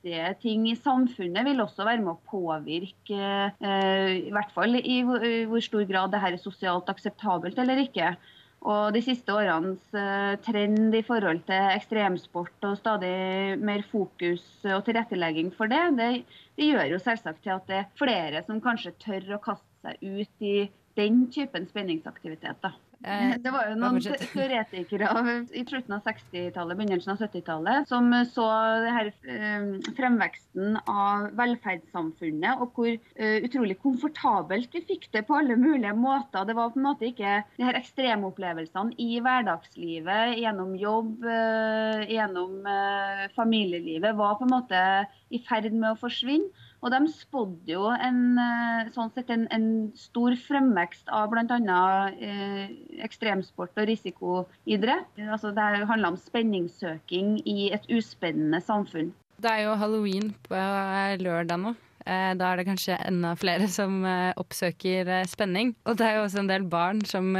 verdimessige 0.03 0.35
ting 0.41 0.67
i 0.67 0.75
samfunnet 0.75 1.45
vil 1.45 1.61
også 1.61 1.85
være 1.85 2.01
med 2.01 2.13
å 2.13 2.21
påvirke 2.27 3.51
eh, 3.59 4.27
i 4.27 4.31
hvert 4.31 4.51
fall 4.53 4.75
i 4.75 5.01
hvor, 5.03 5.61
stor 5.61 5.83
grad 5.87 6.11
det 6.11 6.21
her 6.21 6.33
er 6.33 6.41
sosialt 6.41 6.89
akseptabelt 6.89 7.57
eller 7.57 7.77
ikke. 7.77 8.15
Og 8.63 8.93
de 8.93 9.01
siste 9.03 9.31
årenes 9.31 9.81
eh, 9.93 10.39
trend 10.43 10.95
i 10.95 11.03
forhold 11.03 11.43
til 11.47 11.73
ekstremsport 11.75 12.63
og 12.63 12.77
stadig 12.79 13.57
mer 13.59 13.83
fokus 13.89 14.43
og 14.63 14.85
tilrettelegging 14.85 15.51
for 15.55 15.67
det, 15.67 15.97
det, 15.97 16.23
det 16.57 16.71
gjør 16.71 16.93
jo 16.93 16.99
selvsagt 17.03 17.43
til 17.43 17.55
at 17.57 17.67
det 17.67 17.81
er 17.81 17.91
flere 17.99 18.43
som 18.45 18.61
kanskje 18.63 18.95
tør 18.99 19.35
å 19.35 19.43
kaste 19.43 19.67
seg 19.83 19.99
ut 20.03 20.47
i 20.47 20.69
den 20.95 21.27
typen 21.33 21.67
spenningsaktivitet. 21.67 22.59
da. 22.63 22.75
Eh, 23.03 23.35
Det 23.43 23.51
var 23.51 23.67
jo 23.69 23.75
noen 23.79 23.99
teoretikere 24.01 25.09
av, 25.11 25.29
i 25.51 25.63
slutten 25.67 25.97
av 25.97 26.05
60-tallet, 26.07 26.79
begynnelsen 26.79 27.13
av 27.13 27.23
70-tallet, 27.25 27.89
som 27.89 28.09
så 28.31 28.47
det 28.83 28.93
her, 28.95 29.11
eh, 29.27 29.67
fremveksten 29.97 30.77
av 30.79 31.29
velferdssamfunnet, 31.39 32.63
og 32.63 32.77
hvor 32.77 32.91
eh, 32.93 33.43
utrolig 33.43 33.77
komfortabelt 33.83 34.73
vi 34.77 34.83
fikk 34.93 35.09
det 35.15 35.25
på 35.27 35.37
alle 35.39 35.57
mulige 35.59 35.95
måter. 35.97 36.47
Det 36.47 36.55
var 36.57 36.71
på 36.73 36.79
en 36.79 36.87
måte 36.87 37.09
ikke 37.09 37.41
de 37.57 37.67
her 37.67 37.79
ekstremopplevelsene 37.79 38.95
i 39.03 39.19
hverdagslivet, 39.23 40.37
gjennom 40.39 40.75
jobb, 40.79 41.27
eh, 41.27 42.05
gjennom 42.13 42.61
eh, 42.69 43.25
familielivet, 43.35 44.15
var 44.15 44.39
på 44.39 44.47
en 44.47 44.55
måte 44.55 44.85
i 45.33 45.41
ferd 45.43 45.73
med 45.73 45.91
å 45.93 45.99
forsvinne. 45.99 46.69
Og 46.83 46.91
de 46.91 46.99
spådde 47.07 47.71
jo 47.71 47.85
en, 47.95 48.37
eh, 48.43 48.89
sånn 48.91 49.11
sett 49.15 49.29
en, 49.31 49.45
en 49.55 49.67
stor 49.95 50.35
fremvekst 50.35 51.07
av 51.15 51.29
bl.a. 51.31 51.77
Eh, 52.11 52.73
ekstremsport 53.07 53.71
og 53.79 53.87
risikoidrett. 53.87 55.21
Altså 55.23 55.53
det 55.55 55.87
handla 55.87 56.11
om 56.11 56.19
spenningssøking 56.19 57.37
i 57.47 57.71
et 57.75 57.87
uspennende 57.87 58.59
samfunn. 58.63 59.13
Det 59.39 59.51
er 59.51 59.63
jo 59.65 59.77
halloween 59.79 60.33
på 60.43 60.59
eh, 60.59 61.15
lørdag 61.23 61.63
nå. 61.63 61.73
Eh, 62.03 62.33
Da 62.35 62.51
er 62.51 62.59
det 62.59 62.67
kanskje 62.67 62.99
enda 63.07 63.31
flere 63.39 63.69
som 63.71 64.03
oppsøker 64.35 65.13
spenning. 65.31 65.71
Og 65.87 65.95
det 65.97 66.09
er 66.09 66.19
jo 66.19 66.27
også 66.27 66.43
en 66.43 66.51
del 66.51 66.67
barn 66.67 66.99
som 67.07 67.31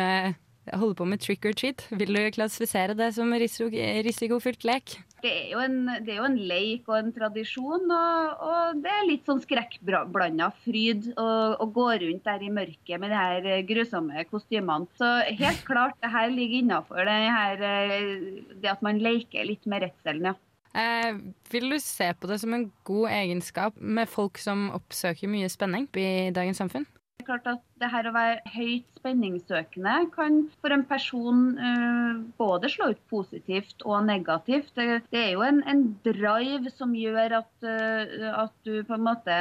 holder 0.71 0.95
på 0.99 1.08
med 1.10 1.21
trick 1.23 1.45
or 1.45 1.56
treat. 1.58 1.84
Vil 1.91 2.13
du 2.15 2.21
klassifisere 2.36 2.95
det 2.97 3.10
som 3.17 3.34
risiko, 3.36 3.67
risikofylt 4.08 4.63
lek? 4.67 4.95
Det 5.23 5.32
er, 5.32 5.49
jo 5.54 5.60
en, 5.63 5.78
det 6.04 6.12
er 6.12 6.17
jo 6.19 6.28
en 6.28 6.39
leik 6.49 6.89
og 6.91 6.97
en 6.97 7.12
tradisjon, 7.15 7.86
og, 7.95 8.41
og 8.43 8.80
det 8.84 8.91
er 8.91 9.06
litt 9.08 9.30
sånn 9.30 9.39
skrekkblanda 9.43 10.49
fryd 10.65 11.13
å, 11.15 11.67
gå 11.73 11.86
rundt 12.02 12.28
der 12.28 12.43
i 12.43 12.52
mørket 12.54 12.99
med 12.99 13.13
de 13.13 13.19
her 13.21 13.47
eh, 13.47 13.62
grusomme 13.67 14.26
kostymene. 14.28 14.89
Så 14.99 15.13
helt 15.39 15.63
klart, 15.67 15.95
det 16.04 16.12
her 16.12 16.28
ligger 16.32 16.60
innafor 16.60 17.08
det, 17.08 17.19
her, 17.38 17.63
eh, 17.69 18.58
det 18.60 18.73
at 18.73 18.84
man 18.84 18.99
leker 19.04 19.47
litt 19.47 19.63
med 19.69 19.88
redselen, 19.88 20.34
ja. 20.34 20.36
Eh, 20.73 21.15
vil 21.54 21.69
du 21.69 21.78
se 21.80 22.08
på 22.17 22.28
det 22.28 22.39
som 22.41 22.54
en 22.56 22.65
god 22.84 23.12
egenskap 23.13 23.76
med 23.78 24.10
folk 24.10 24.39
som 24.41 24.71
oppsøker 24.73 25.30
mye 25.30 25.49
spenning 25.54 25.86
i 26.02 26.34
dagens 26.34 26.60
samfunn? 26.60 26.88
Er 27.24 27.30
klart 27.30 27.46
at 27.48 27.62
det 27.80 27.88
her 27.88 28.04
å 28.10 28.12
være 28.12 28.42
høyt 28.52 28.84
spenningssøkende 29.00 30.12
kan 30.12 30.52
for 30.60 30.74
en 30.76 30.84
person 30.88 31.56
eh, 31.56 32.18
både 32.40 32.70
slå 32.72 32.88
ut 32.92 33.00
positivt 33.12 33.84
og 33.88 34.06
negativt. 34.08 34.72
Det, 34.76 35.02
det 35.14 35.20
er 35.22 35.32
jo 35.32 35.42
en, 35.48 35.64
en 35.72 35.98
drive 36.04 36.70
som 36.76 36.96
gjør 36.96 37.34
at, 37.40 37.52
uh, 37.64 38.44
at 38.44 38.54
du 38.68 38.84
på 38.84 38.94
en 38.98 39.08
måte 39.08 39.34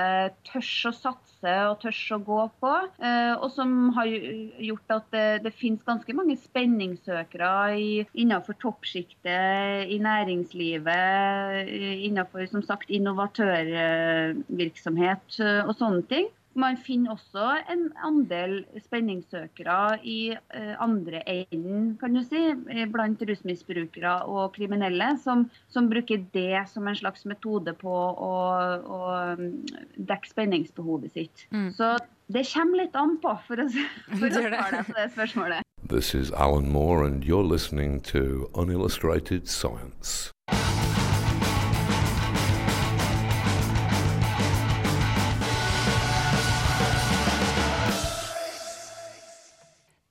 tørs 0.47 0.87
å 0.87 0.93
satse 0.95 1.55
og 1.73 1.81
tørs 1.83 2.13
å 2.15 2.19
gå 2.23 2.51
på. 2.63 2.73
eh, 3.03 3.35
og 3.35 3.51
som 3.55 3.91
har 3.97 4.07
gjort 4.07 4.91
at 4.99 5.07
det, 5.15 5.43
det 5.49 5.53
finnes 5.59 5.83
ganske 5.87 6.13
mange 6.15 6.37
spenningssøkere 6.39 7.79
innenfor 8.15 8.55
toppsjiktet 8.63 9.87
i 9.91 9.99
næringslivet, 10.03 11.69
innenfor 12.07 12.47
som 12.53 12.63
sagt 12.63 12.91
innovatørvirksomhet 12.95 15.41
eh, 15.43 15.63
og 15.67 15.75
sånne 15.83 16.03
ting. 16.15 16.27
Man 16.59 16.77
finner 16.77 17.15
også 17.15 17.47
en 17.73 17.87
andel 18.05 18.59
spenningssøkere 18.85 19.99
i 20.05 20.19
eh, 20.35 20.73
andre 20.83 21.23
enden, 21.31 21.93
kan 22.01 22.17
du 22.17 22.23
si, 22.27 22.43
eh, 22.53 22.85
blant 22.93 23.23
rusmisbrukere 23.29 24.15
og 24.29 24.53
kriminelle, 24.57 25.13
som, 25.23 25.47
som 25.73 25.89
bruker 25.93 26.25
det 26.35 26.65
som 26.73 26.89
en 26.89 26.99
slags 26.99 27.25
metode 27.29 27.75
på 27.81 27.93
å, 27.93 28.35
å 28.83 29.01
mm, 29.39 29.49
dekke 29.97 30.33
spenningsbehovet 30.35 31.17
sitt. 31.17 31.47
Så 31.77 31.95
det 32.33 32.47
kommer 32.53 32.85
litt 32.85 32.97
an 32.97 33.17
på, 33.23 33.37
for 33.47 33.65
å, 33.65 33.69
for 34.19 34.29
å 34.29 34.33
svare 34.37 34.73
deg 34.77 34.89
på 34.89 34.99
det 34.99 35.09
spørsmålet. 35.17 35.69
This 35.89 36.15
is 36.15 36.31
Alan 36.31 36.71
Moore, 36.73 37.05
and 37.05 37.25
you're 37.25 37.43
listening 37.43 38.01
to 38.13 38.49
Unillustrated 38.55 39.49
Science. 39.49 40.32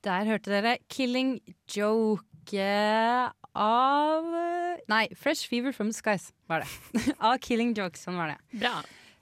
Der 0.02 0.26
hørte 0.26 0.50
dere 0.50 0.78
'Killing 0.90 1.36
Joke' 1.70 3.30
av 3.54 4.26
Nei, 4.90 5.08
'Fresh 5.14 5.48
Fever 5.48 5.72
from 5.72 5.92
the 5.92 5.98
Skies' 5.98 6.32
var 6.50 6.64
det. 6.64 6.70
av 7.20 7.38
'Killing 7.38 7.76
Joke'. 7.78 8.00
Sånn 8.02 8.18
var 8.18 8.34
det. 8.34 8.40
Bra. 8.64 8.82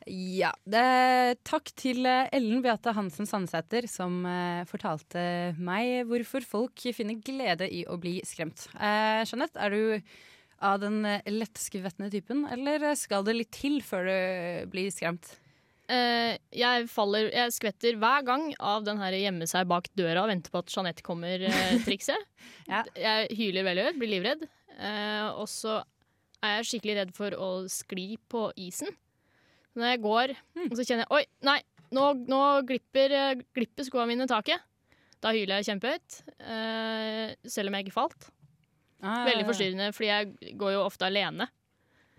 Ja, 0.10 0.54
det, 0.66 1.38
Takk 1.46 1.70
til 1.78 2.08
eh, 2.08 2.30
Ellen 2.34 2.64
Beate 2.64 2.94
Hansen 2.96 3.28
Sandsæter, 3.30 3.86
som 3.92 4.24
eh, 4.26 4.64
fortalte 4.70 5.22
meg 5.60 6.08
hvorfor 6.10 6.46
folk 6.48 6.86
finner 6.96 7.20
glede 7.20 7.68
i 7.68 7.84
å 7.86 8.00
bli 8.00 8.16
skremt. 8.26 8.70
Eh, 8.80 9.22
Jeanette, 9.28 9.60
er 9.60 9.76
du 9.76 10.64
av 10.66 10.80
den 10.82 11.04
eh, 11.06 11.28
lettskvettende 11.30 12.10
typen, 12.16 12.48
eller 12.50 12.88
skal 12.98 13.28
det 13.28 13.36
litt 13.38 13.52
til 13.54 13.82
før 13.86 14.08
du 14.08 14.72
blir 14.72 14.90
skremt? 14.96 15.36
Eh, 15.90 16.36
jeg 16.54 16.86
faller, 16.92 17.32
jeg 17.34 17.54
skvetter 17.56 17.96
hver 17.98 18.26
gang 18.28 18.44
av 18.62 18.84
den 18.86 19.00
her 19.02 19.16
gjemme 19.18 19.48
seg 19.50 19.66
bak 19.72 19.88
døra 19.98 20.22
og 20.22 20.30
vente 20.30 20.52
på 20.54 20.62
at 20.62 20.70
Jeanette 20.74 21.06
kommer-trikset. 21.06 22.28
Jeg 23.00 23.32
hyler 23.40 23.66
veldig 23.66 23.88
høyt, 23.88 23.98
blir 24.00 24.12
livredd. 24.14 24.44
Eh, 24.78 25.28
og 25.34 25.48
så 25.50 25.80
er 26.46 26.60
jeg 26.60 26.68
skikkelig 26.70 26.96
redd 27.02 27.10
for 27.18 27.36
å 27.36 27.50
skli 27.68 28.14
på 28.32 28.46
isen. 28.64 28.94
Når 29.76 29.90
jeg 29.92 30.02
går, 30.06 30.32
og 30.70 30.76
så 30.78 30.86
kjenner 30.86 31.04
jeg 31.04 31.12
Oi, 31.18 31.24
nei, 31.46 31.58
nå, 31.96 32.06
nå 32.32 32.40
glipper, 32.70 33.16
eh, 33.16 33.42
glipper 33.58 33.88
skoene 33.88 34.08
mine 34.14 34.28
taket. 34.30 34.64
Da 35.20 35.34
hyler 35.36 35.60
jeg 35.60 35.68
kjempehøyt, 35.74 36.20
eh, 36.40 37.34
selv 37.50 37.72
om 37.72 37.76
jeg 37.76 37.88
ikke 37.88 37.98
falt. 37.98 38.30
Ah, 39.04 39.26
Veldig 39.28 39.46
forstyrrende, 39.50 39.90
fordi 39.96 40.10
jeg 40.14 40.56
går 40.60 40.78
jo 40.78 40.86
ofte 40.86 41.08
alene. 41.10 41.50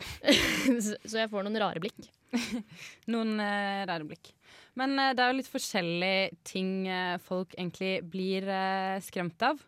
så 1.10 1.22
jeg 1.22 1.30
får 1.30 1.46
noen 1.46 1.60
rare 1.60 1.82
blikk. 1.82 2.08
Noen 3.12 3.40
eh, 3.42 3.86
rare 3.88 4.06
blikk. 4.06 4.32
Men 4.78 4.96
eh, 4.98 5.12
det 5.16 5.24
er 5.24 5.32
jo 5.32 5.40
litt 5.40 5.50
forskjellige 5.50 6.38
ting 6.46 6.72
eh, 6.88 7.16
folk 7.24 7.54
egentlig 7.56 7.98
blir 8.10 8.46
eh, 8.48 9.00
skremt 9.04 9.42
av. 9.46 9.60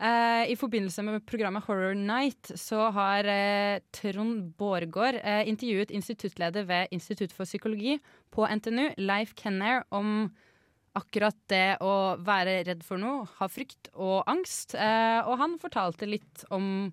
Eh, 0.00 0.50
I 0.52 0.56
forbindelse 0.56 1.04
med 1.04 1.26
programmet 1.28 1.66
Horror 1.66 1.96
Night 1.98 2.52
så 2.58 2.88
har 2.96 3.28
eh, 3.28 3.82
Trond 3.94 4.54
Bårgård 4.58 5.20
intervjuet 5.50 5.92
instituttleder 5.92 6.64
ved 6.68 6.94
Institutt 6.96 7.34
for 7.36 7.48
psykologi 7.48 7.98
på 8.32 8.48
NTNU, 8.48 8.94
Leif 9.02 9.34
Kenner, 9.38 9.84
om 9.90 10.30
akkurat 10.98 11.36
det 11.52 11.78
å 11.86 12.16
være 12.18 12.64
redd 12.66 12.80
for 12.82 12.98
noe, 12.98 13.28
ha 13.38 13.46
frykt 13.46 13.92
og 13.94 14.24
angst. 14.30 14.74
Og 14.74 15.36
han 15.38 15.54
fortalte 15.62 16.08
litt 16.08 16.42
om 16.50 16.90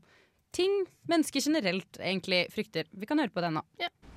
ting 0.57 0.83
mennesker 1.09 1.43
generelt 1.45 1.99
egentlig 2.01 2.47
frykter. 2.53 2.89
Vi 2.91 3.07
kan 3.09 3.21
høre 3.21 3.33
på 3.33 3.43
den 3.45 3.59
nå. 3.59 3.65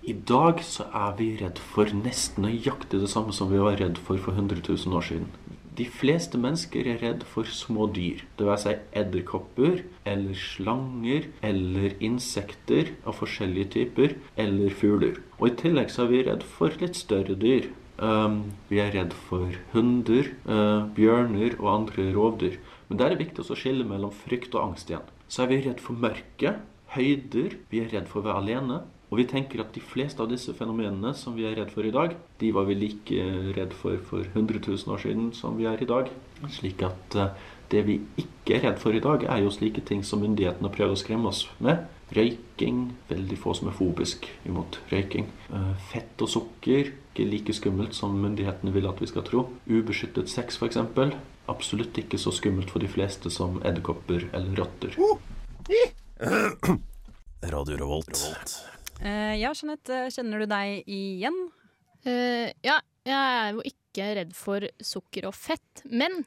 I 0.00 0.14
dag 0.26 0.62
så 0.64 0.86
er 0.96 1.16
vi 1.18 1.34
redd 1.42 1.60
for 1.60 1.90
nesten 1.92 2.46
nøyaktig 2.46 3.02
det 3.02 3.10
samme 3.12 3.34
som 3.36 3.50
vi 3.52 3.60
var 3.60 3.76
redd 3.80 4.00
for 4.00 4.20
for 4.22 4.32
100 4.32 4.62
000 4.64 4.96
år 4.96 5.04
siden. 5.10 5.28
De 5.76 5.84
fleste 5.86 6.38
mennesker 6.40 6.88
er 6.88 6.98
redd 7.00 7.22
for 7.28 7.48
små 7.48 7.86
dyr. 7.94 8.24
Det 8.36 8.46
vil 8.48 8.58
si 8.60 8.72
edderkopper, 9.00 9.84
eller 10.08 10.36
slanger, 10.36 11.28
eller 11.46 11.94
insekter 12.04 12.90
av 13.04 13.20
forskjellige 13.20 13.70
typer, 13.76 14.16
eller 14.36 14.74
fugler. 14.80 15.22
Og 15.38 15.52
i 15.52 15.54
tillegg 15.62 15.92
så 15.92 16.04
er 16.04 16.10
vi 16.10 16.24
redd 16.26 16.44
for 16.56 16.74
litt 16.82 16.98
større 16.98 17.36
dyr. 17.38 17.70
Um, 18.00 18.42
vi 18.72 18.80
er 18.82 18.92
redd 18.96 19.14
for 19.28 19.56
hunder, 19.72 20.32
uh, 20.48 20.88
bjørner 20.96 21.56
og 21.60 21.72
andre 21.76 22.10
rovdyr. 22.16 22.60
Men 22.88 23.00
der 23.00 23.12
er 23.12 23.16
det 23.16 23.28
viktig 23.28 23.46
å 23.46 23.56
skille 23.56 23.86
mellom 23.86 24.12
frykt 24.24 24.56
og 24.56 24.72
angst 24.72 24.92
igjen. 24.92 25.06
Så 25.30 25.44
er 25.44 25.52
vi 25.52 25.60
redd 25.62 25.78
for 25.82 25.94
mørket, 25.94 26.58
høyder, 26.96 27.54
vi 27.70 27.84
er 27.84 27.92
redd 27.92 28.08
for 28.10 28.20
å 28.20 28.26
være 28.26 28.40
alene. 28.42 28.80
Og 29.10 29.18
vi 29.18 29.26
tenker 29.30 29.62
at 29.62 29.72
de 29.74 29.82
fleste 29.82 30.22
av 30.22 30.30
disse 30.30 30.52
fenomenene 30.54 31.10
som 31.18 31.34
vi 31.34 31.46
er 31.46 31.56
redd 31.58 31.70
for 31.74 31.86
i 31.86 31.92
dag, 31.94 32.12
de 32.38 32.50
var 32.54 32.66
vi 32.68 32.76
like 32.78 33.22
redd 33.56 33.72
for 33.74 33.98
for 34.06 34.22
100 34.22 34.62
000 34.62 34.92
år 34.94 35.02
siden 35.02 35.32
som 35.34 35.56
vi 35.58 35.66
er 35.70 35.82
i 35.82 35.88
dag. 35.90 36.10
Slik 36.50 36.82
at 36.86 37.16
eh, 37.18 37.32
det 37.70 37.82
vi 37.86 37.98
ikke 38.22 38.56
er 38.56 38.68
redd 38.68 38.78
for 38.82 38.94
i 38.94 39.02
dag, 39.02 39.26
er 39.26 39.42
jo 39.42 39.50
slike 39.54 39.82
ting 39.86 40.04
som 40.06 40.22
myndighetene 40.22 40.70
prøver 40.74 40.94
å 40.94 41.00
skremme 41.02 41.30
oss 41.30 41.44
med. 41.58 41.82
Røyking. 42.14 42.88
Veldig 43.10 43.38
få 43.38 43.54
som 43.54 43.70
er 43.70 43.76
fobisk 43.78 44.26
imot 44.46 44.80
røyking. 44.90 45.26
Eh, 45.50 45.74
Fett 45.90 46.22
og 46.22 46.30
sukker. 46.30 46.90
Ikke 47.10 47.26
like 47.26 47.54
skummelt 47.54 47.94
som 47.98 48.14
myndighetene 48.18 48.74
vil 48.74 48.86
at 48.90 49.02
vi 49.02 49.10
skal 49.10 49.26
tro. 49.26 49.48
Ubeskyttet 49.66 50.30
sex, 50.30 50.58
f.eks. 50.58 50.78
Absolutt 51.50 51.98
ikke 51.98 52.18
så 52.20 52.32
skummelt 52.34 52.70
for 52.70 52.82
de 52.82 52.88
fleste 52.90 53.30
som 53.32 53.58
edderkopper 53.66 54.28
eller 54.30 54.60
rotter. 54.60 54.94
Radio 57.50 57.78
Revolt. 57.80 58.20
Uh, 59.00 59.34
ja, 59.40 59.50
Jeanette, 59.56 60.04
kjenner 60.14 60.44
du 60.44 60.50
deg 60.50 60.84
igjen? 60.90 61.38
Uh, 62.04 62.50
ja, 62.64 62.76
jeg 63.06 63.16
er 63.16 63.54
jo 63.56 63.64
ikke 63.64 64.10
redd 64.20 64.36
for 64.36 64.66
sukker 64.84 65.26
og 65.30 65.34
fett, 65.36 65.82
men 65.88 66.20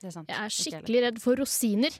Det 0.00 0.08
er 0.08 0.14
sant. 0.14 0.30
jeg 0.30 0.38
er 0.38 0.54
skikkelig 0.54 1.02
redd 1.08 1.20
for 1.22 1.42
rosiner. 1.42 1.98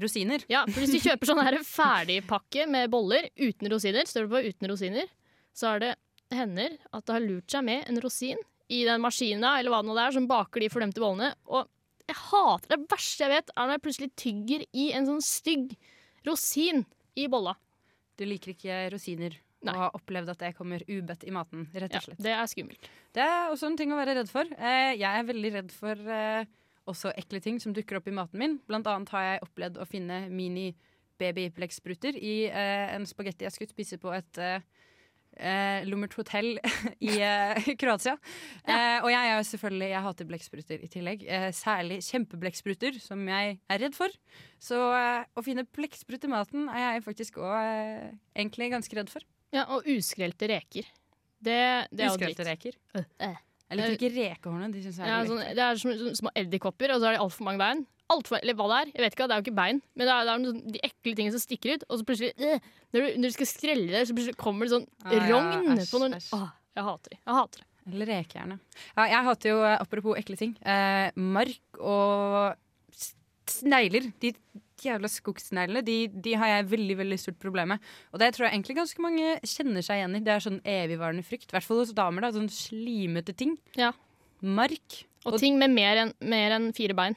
Rosiner? 0.00 0.44
Ja, 0.48 0.62
for 0.68 0.80
Hvis 0.80 0.94
du 0.94 1.08
kjøper 1.08 1.28
sånn 1.28 1.42
her 1.44 1.58
ferdigpakke 1.80 2.68
med 2.70 2.92
boller 2.92 3.28
uten 3.40 3.72
rosiner, 3.72 4.06
står 4.08 4.28
det 4.28 4.32
på 4.32 4.44
uten 4.52 4.70
rosiner, 4.72 5.10
så 5.56 5.74
er 5.74 5.84
det 5.84 5.90
hender 6.30 6.76
at 6.94 7.04
det 7.04 7.16
har 7.16 7.24
lurt 7.24 7.50
seg 7.50 7.66
med 7.66 7.88
en 7.90 7.98
rosin 8.04 8.38
i 8.70 8.84
den 8.86 9.02
maskina 9.02 9.56
eller 9.58 9.72
hva 9.72 9.80
det 9.82 9.90
nå 9.90 9.96
er, 9.98 10.14
som 10.14 10.28
baker 10.30 10.62
de 10.62 10.70
fordømte 10.70 11.02
bollene. 11.02 11.32
Og 11.50 11.66
jeg 12.10 12.20
hater 12.20 12.74
det 12.74 12.80
verste 12.90 13.24
jeg 13.24 13.32
vet, 13.32 13.52
er 13.54 13.66
når 13.66 13.76
jeg 13.76 13.84
plutselig 13.86 14.10
tygger 14.18 14.64
i 14.72 14.86
en 14.96 15.08
sånn 15.08 15.22
stygg 15.24 15.76
rosin 16.26 16.84
i 17.18 17.26
bolla. 17.30 17.54
Du 18.18 18.26
liker 18.28 18.52
ikke 18.52 18.82
rosiner 18.92 19.36
Nei. 19.64 19.74
og 19.74 19.80
har 19.82 19.96
opplevd 19.98 20.32
at 20.32 20.42
det 20.42 20.54
kommer 20.56 20.84
ubedt 20.88 21.24
i 21.28 21.34
maten, 21.34 21.66
rett 21.74 21.96
og 21.96 22.06
slett. 22.06 22.20
Ja, 22.20 22.24
det 22.26 22.34
er 22.36 22.50
skummelt. 22.52 22.90
Det 23.16 23.24
er 23.24 23.52
også 23.52 23.70
en 23.70 23.78
ting 23.80 23.92
å 23.92 23.98
være 23.98 24.16
redd 24.20 24.32
for. 24.32 24.48
Eh, 24.56 24.92
jeg 25.00 25.08
er 25.08 25.28
veldig 25.28 25.52
redd 25.56 25.74
for 25.74 26.12
eh, 26.16 26.48
også 26.90 27.12
ekle 27.20 27.42
ting 27.44 27.60
som 27.62 27.74
dukker 27.76 28.00
opp 28.00 28.08
i 28.08 28.16
maten 28.16 28.40
min. 28.40 28.58
Blant 28.68 28.88
annet 28.90 29.12
har 29.14 29.26
jeg 29.26 29.44
opplevd 29.48 29.80
å 29.80 29.88
finne 29.88 30.22
mini 30.32 30.70
babyplekkspruter 31.20 32.16
i 32.16 32.36
eh, 32.48 32.86
en 32.94 33.04
spagetti 33.08 33.44
jeg 33.44 33.56
skulle 33.56 33.74
spise 33.74 34.00
på 34.00 34.12
et 34.16 34.40
eh, 35.40 35.88
lummert 35.88 36.14
hotell 36.18 36.52
i 37.10 37.16
eh, 37.24 37.70
Kroatia. 37.80 38.16
Eh, 38.64 38.98
og 39.00 39.10
jeg 39.12 39.32
er 39.32 39.48
selvfølgelig 39.50 39.90
Jeg 39.90 40.04
hater 40.06 40.28
blekkspruter 40.28 40.84
i 40.86 40.90
tillegg. 40.92 41.26
Eh, 41.26 41.48
særlig 41.56 42.00
kjempeblekkspruter, 42.06 43.00
som 43.02 43.24
jeg 43.32 43.58
er 43.58 43.82
redd 43.82 43.98
for. 43.98 44.14
Så 44.62 44.78
eh, 44.96 45.26
å 45.34 45.44
finne 45.46 45.66
blekksprut 45.66 46.26
i 46.28 46.32
maten 46.32 46.68
er 46.68 46.86
jeg 46.86 47.06
faktisk 47.08 47.40
òg 47.42 47.58
egentlig 48.36 48.72
ganske 48.76 49.00
redd 49.00 49.12
for. 49.12 49.26
Ja, 49.54 49.66
og 49.74 49.88
uskrelte 49.90 50.48
reker. 50.50 50.88
Det, 51.40 51.60
det 51.90 52.04
er 52.04 52.10
jo 52.12 52.18
dritt. 52.20 52.36
Uskrelte 52.36 52.46
reker. 52.46 52.76
Uh. 52.94 53.38
Jeg 53.70 53.78
liker 53.78 53.94
ikke 53.94 54.10
rekehårene. 54.16 54.68
De 54.74 54.82
synes 54.82 54.98
jeg 54.98 55.06
er 55.06 55.10
Ja, 55.12 55.22
sånn, 55.28 55.42
det 55.54 55.64
er 55.64 55.78
som, 55.78 55.92
som 55.98 56.20
små 56.24 56.32
edderkopper, 56.38 56.90
og 56.94 57.02
så 57.02 57.10
er 57.10 57.16
de 57.16 57.22
altfor 57.22 57.46
mange 57.46 57.62
bein. 57.62 57.84
Alt 57.86 57.99
for, 58.28 58.38
eller 58.42 58.56
hva 58.58 58.66
det 58.72 58.78
er. 58.80 58.90
Jeg 58.96 59.04
vet 59.04 59.14
ikke, 59.16 59.26
det 59.30 59.34
er 59.36 59.40
jo 59.40 59.46
ikke 59.46 59.56
bein. 59.60 59.80
Men 59.94 60.06
det 60.08 60.14
er, 60.14 60.24
det 60.26 60.32
er 60.34 60.42
noen, 60.42 60.52
sånn- 60.60 60.74
de 60.76 60.82
ekle 60.90 61.14
tingene 61.18 61.34
som 61.36 61.42
stikker 61.44 61.74
ut. 61.76 61.84
Og 61.88 61.98
så 62.00 62.06
plutselig 62.10 62.32
øh, 62.36 62.68
når, 62.92 63.00
du, 63.00 63.08
når 63.22 63.26
du 63.30 63.36
skal 63.38 63.50
skrelle 63.52 63.90
det, 63.94 64.02
så 64.10 64.16
plutselig 64.18 64.36
kommer 64.40 64.66
det 64.66 64.74
sånn 64.74 64.86
Ah, 65.06 65.14
ja, 65.14 65.26
rogn 65.30 65.78
æsj, 65.78 65.90
på 65.94 66.00
noen 66.02 66.16
æsj. 66.18 66.30
Åh, 66.36 66.48
Jeg 66.80 66.84
hater 66.90 67.14
det. 67.14 67.20
Jeg 67.26 67.38
hater 67.40 67.62
det. 67.62 67.66
Eller 67.90 68.10
rekehjerne. 68.12 68.58
Ja, 68.96 69.04
jeg 69.14 69.24
hater 69.30 69.50
jo, 69.54 69.60
eh, 69.66 69.76
apropos 69.80 70.18
ekle 70.20 70.36
ting, 70.38 70.56
eh, 70.62 71.10
mark 71.16 71.80
og 71.80 72.54
snegler. 73.50 74.10
De 74.22 74.34
jævla 74.80 75.08
skogsneglene, 75.12 75.82
de, 75.84 75.96
de 76.24 76.32
har 76.40 76.48
jeg 76.54 76.68
veldig 76.70 76.94
veldig 77.02 77.18
stort 77.20 77.38
problem 77.42 77.74
med. 77.74 77.88
Og 78.14 78.20
det 78.22 78.30
tror 78.36 78.46
jeg 78.46 78.54
egentlig 78.56 78.76
ganske 78.78 79.02
mange 79.04 79.34
kjenner 79.44 79.84
seg 79.84 80.00
igjen 80.00 80.16
i. 80.16 80.22
Det 80.24 80.32
er 80.36 80.44
sånn 80.46 80.60
evigvarende 80.64 81.24
frykt. 81.26 81.50
I 81.50 81.56
hvert 81.58 81.66
fall 81.66 81.82
hos 81.82 81.92
damer. 81.96 82.24
da, 82.24 82.30
Sånn 82.36 82.48
slimete 82.52 83.34
ting. 83.36 83.56
Ja. 83.76 83.90
Mark. 84.40 85.02
Og 85.28 85.36
ting 85.42 85.58
med 85.60 85.74
mer 85.74 85.98
enn 86.06 86.14
mer 86.32 86.54
enn 86.56 86.70
fire 86.76 86.96
bein. 86.96 87.16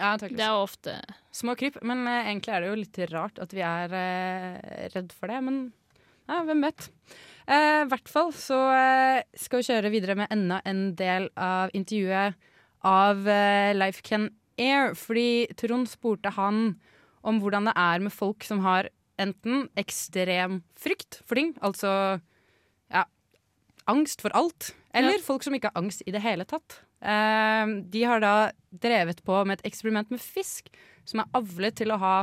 Ja, 0.00 0.14
Det 0.16 0.40
er 0.40 0.56
ofte 0.56 0.96
Små 1.34 1.54
kryp. 1.58 1.76
Men 1.86 2.06
uh, 2.08 2.22
egentlig 2.24 2.54
er 2.54 2.64
det 2.64 2.70
jo 2.70 2.78
litt 2.80 3.00
rart 3.12 3.40
at 3.42 3.52
vi 3.54 3.62
er 3.64 3.92
uh, 3.92 4.86
redd 4.94 5.12
for 5.12 5.30
det. 5.30 5.40
Men 5.46 5.60
ja, 6.30 6.40
hvem 6.46 6.62
vet. 6.62 6.88
Eh, 7.50 7.80
I 7.82 7.88
hvert 7.90 8.06
fall 8.06 8.28
så 8.36 8.58
eh, 8.70 9.22
skal 9.34 9.58
vi 9.58 9.66
kjøre 9.66 9.90
videre 9.90 10.14
med 10.14 10.30
enda 10.30 10.60
en 10.68 10.92
del 10.94 11.24
av 11.34 11.72
intervjuet 11.74 12.36
av 12.86 13.26
Life 13.74 14.04
Can 14.06 14.28
Air. 14.54 14.94
Fordi 14.94 15.50
Trond 15.58 15.90
spurte 15.90 16.30
han 16.36 16.76
om 17.26 17.40
hvordan 17.42 17.66
det 17.66 17.74
er 17.74 18.04
med 18.04 18.14
folk 18.14 18.46
som 18.46 18.62
har 18.62 18.92
enten 19.20 19.66
ekstrem 19.80 20.60
frykt 20.78 21.18
for 21.26 21.36
ting, 21.36 21.52
altså 21.60 21.90
ja, 22.92 23.04
angst 23.90 24.22
for 24.24 24.32
alt, 24.38 24.70
eller 24.96 25.20
folk 25.24 25.44
som 25.44 25.56
ikke 25.56 25.72
har 25.72 25.82
angst 25.82 26.06
i 26.06 26.14
det 26.14 26.22
hele 26.24 26.46
tatt. 26.48 26.80
Eh, 27.00 27.76
de 27.92 28.04
har 28.04 28.20
da 28.22 28.34
drevet 28.70 29.24
på 29.24 29.40
med 29.44 29.58
et 29.58 29.70
eksperiment 29.72 30.12
med 30.12 30.20
fisk 30.22 30.68
som 31.08 31.22
er 31.22 31.32
avlet 31.36 31.78
til 31.80 31.92
å 31.94 31.98
ha 32.00 32.16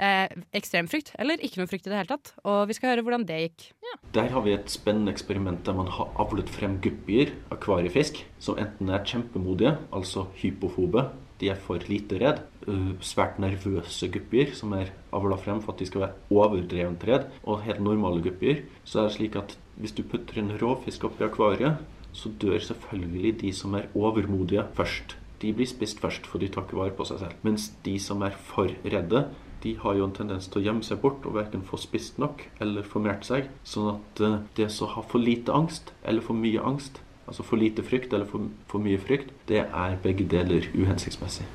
eh, 0.00 0.28
ekstrem 0.56 0.88
frykt, 0.90 1.14
eller 1.20 1.40
ikke 1.42 1.62
noe 1.62 1.70
frykt 1.70 1.88
i 1.88 1.92
det 1.92 2.00
hele 2.00 2.12
tatt. 2.12 2.34
Og 2.44 2.66
vi 2.70 2.76
skal 2.76 2.92
høre 2.92 3.04
hvordan 3.06 3.26
det 3.28 3.40
gikk. 3.44 3.70
Der 4.14 4.30
har 4.32 4.44
vi 4.46 4.54
et 4.54 4.70
spennende 4.72 5.12
eksperiment 5.14 5.64
der 5.66 5.76
man 5.76 5.90
har 5.92 6.12
avlet 6.22 6.50
frem 6.52 6.78
guppier, 6.84 7.34
akvariefisk, 7.54 8.22
som 8.42 8.60
enten 8.60 8.92
er 8.92 9.04
kjempemodige, 9.06 9.76
altså 9.94 10.28
hypofobe, 10.40 11.08
de 11.40 11.48
er 11.48 11.56
for 11.56 11.80
lite 11.88 12.18
redd, 12.20 12.42
øh, 12.68 12.98
svært 13.00 13.38
nervøse 13.40 14.10
guppier, 14.12 14.52
som 14.54 14.74
er 14.76 14.92
avla 15.16 15.38
frem 15.40 15.62
for 15.64 15.72
at 15.72 15.80
de 15.80 15.88
skal 15.88 16.04
være 16.04 16.36
overdrevent 16.36 17.06
redd, 17.08 17.30
og 17.42 17.62
helt 17.64 17.80
normale 17.80 18.20
guppier. 18.22 18.60
Så 18.84 19.00
er 19.00 19.08
det 19.08 19.16
slik 19.16 19.38
at 19.40 19.56
hvis 19.80 19.96
du 19.96 20.02
putter 20.04 20.42
en 20.42 20.52
råfisk 20.60 21.06
oppi 21.08 21.24
akvariet, 21.24 21.80
så 22.12 22.32
dør 22.42 22.58
selvfølgelig 22.58 23.36
de 23.42 23.52
som 23.56 23.74
er 23.78 23.90
overmodige 23.94 24.66
først. 24.74 25.16
De 25.40 25.52
blir 25.56 25.68
spist 25.68 26.00
først, 26.02 26.26
for 26.28 26.42
de 26.42 26.50
tar 26.52 26.66
ikke 26.66 26.76
vare 26.76 26.96
på 26.96 27.06
seg 27.08 27.22
selv. 27.22 27.38
Mens 27.46 27.70
de 27.84 27.96
som 28.02 28.20
er 28.26 28.34
for 28.36 28.68
redde, 28.84 29.24
de 29.62 29.74
har 29.76 29.96
jo 29.96 30.06
en 30.06 30.16
tendens 30.16 30.48
til 30.48 30.60
å 30.60 30.64
gjemme 30.64 30.84
seg 30.84 31.00
bort 31.02 31.24
og 31.28 31.36
verken 31.36 31.64
få 31.66 31.78
spist 31.80 32.20
nok 32.20 32.46
eller 32.64 32.86
formert 32.86 33.26
seg. 33.28 33.48
Sånn 33.64 33.92
at 33.94 34.22
eh, 34.24 34.38
det 34.56 34.70
som 34.72 34.92
har 34.94 35.06
for 35.08 35.20
lite 35.20 35.52
angst 35.52 35.92
eller 36.04 36.24
for 36.24 36.36
mye 36.36 36.62
angst, 36.64 37.02
altså 37.26 37.44
for 37.46 37.60
lite 37.60 37.84
frykt 37.86 38.14
eller 38.16 38.28
for, 38.28 38.48
for 38.70 38.84
mye 38.84 39.00
frykt, 39.00 39.32
det 39.50 39.66
er 39.66 40.00
begge 40.04 40.26
deler 40.28 40.68
uhensiktsmessig. 40.76 41.46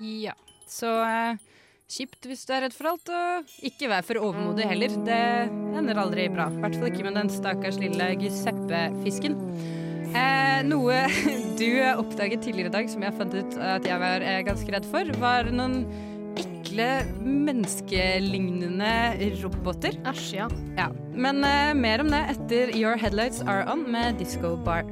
Ja, 0.00 0.34
så 0.68 0.90
eh, 1.06 1.40
kjipt 1.88 2.28
hvis 2.28 2.44
du 2.48 2.52
er 2.56 2.66
redd 2.66 2.76
for 2.76 2.92
alt, 2.92 3.08
og 3.12 3.56
ikke 3.64 3.88
vær 3.92 4.04
for 4.06 4.20
overmodig 4.24 4.68
heller. 4.68 4.96
Det 5.06 5.22
ender 5.78 6.00
aldri 6.00 6.28
bra. 6.32 6.50
I 6.50 6.64
hvert 6.64 6.76
fall 6.80 6.92
ikke 6.92 7.08
med 7.08 7.18
den 7.20 7.32
stakkars 7.32 7.80
lille 7.80 8.12
Giuseppe-fisken. 8.20 9.40
Eh, 10.14 10.60
noe 10.62 10.94
du 11.58 11.68
oppdaget 11.98 12.44
tidligere 12.46 12.70
i 12.70 12.74
dag 12.76 12.90
som 12.90 13.02
jeg 13.02 13.16
fant 13.18 13.34
ut 13.34 13.56
at 13.58 13.86
jeg 13.88 13.98
var 13.98 14.22
eh, 14.22 14.42
ganske 14.46 14.74
redd 14.74 14.86
for, 14.86 15.10
var 15.18 15.50
noen 15.50 15.82
ekle 16.38 16.88
menneskelignende 17.18 18.92
roboter. 19.42 19.98
Æsj, 20.06 20.28
ja. 20.38 20.46
ja. 20.78 20.90
Men 21.14 21.42
eh, 21.46 21.72
mer 21.74 22.04
om 22.04 22.12
det 22.14 22.22
etter 22.36 22.74
Your 22.78 22.98
Headlights 22.98 23.42
Are 23.42 23.66
On 23.70 23.82
med 23.90 24.20
Disco 24.22 24.54
Bar. 24.56 24.86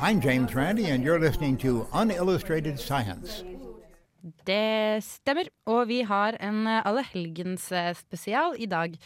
I'm 0.00 0.20
James 0.20 0.54
Randi, 0.54 0.86
and 0.86 1.04
you're 1.04 1.18
listening 1.18 1.56
to 1.58 1.86
Unillustrated 1.92 2.78
Science. 2.78 3.42
Det 4.48 5.02
stemmer, 5.06 5.50
og 5.68 5.86
vi 5.90 6.02
har 6.06 6.38
en 6.42 6.66
eh, 6.66 6.84
allehelgens-spesial 6.88 8.56
i 8.58 8.68
dag. 8.70 8.98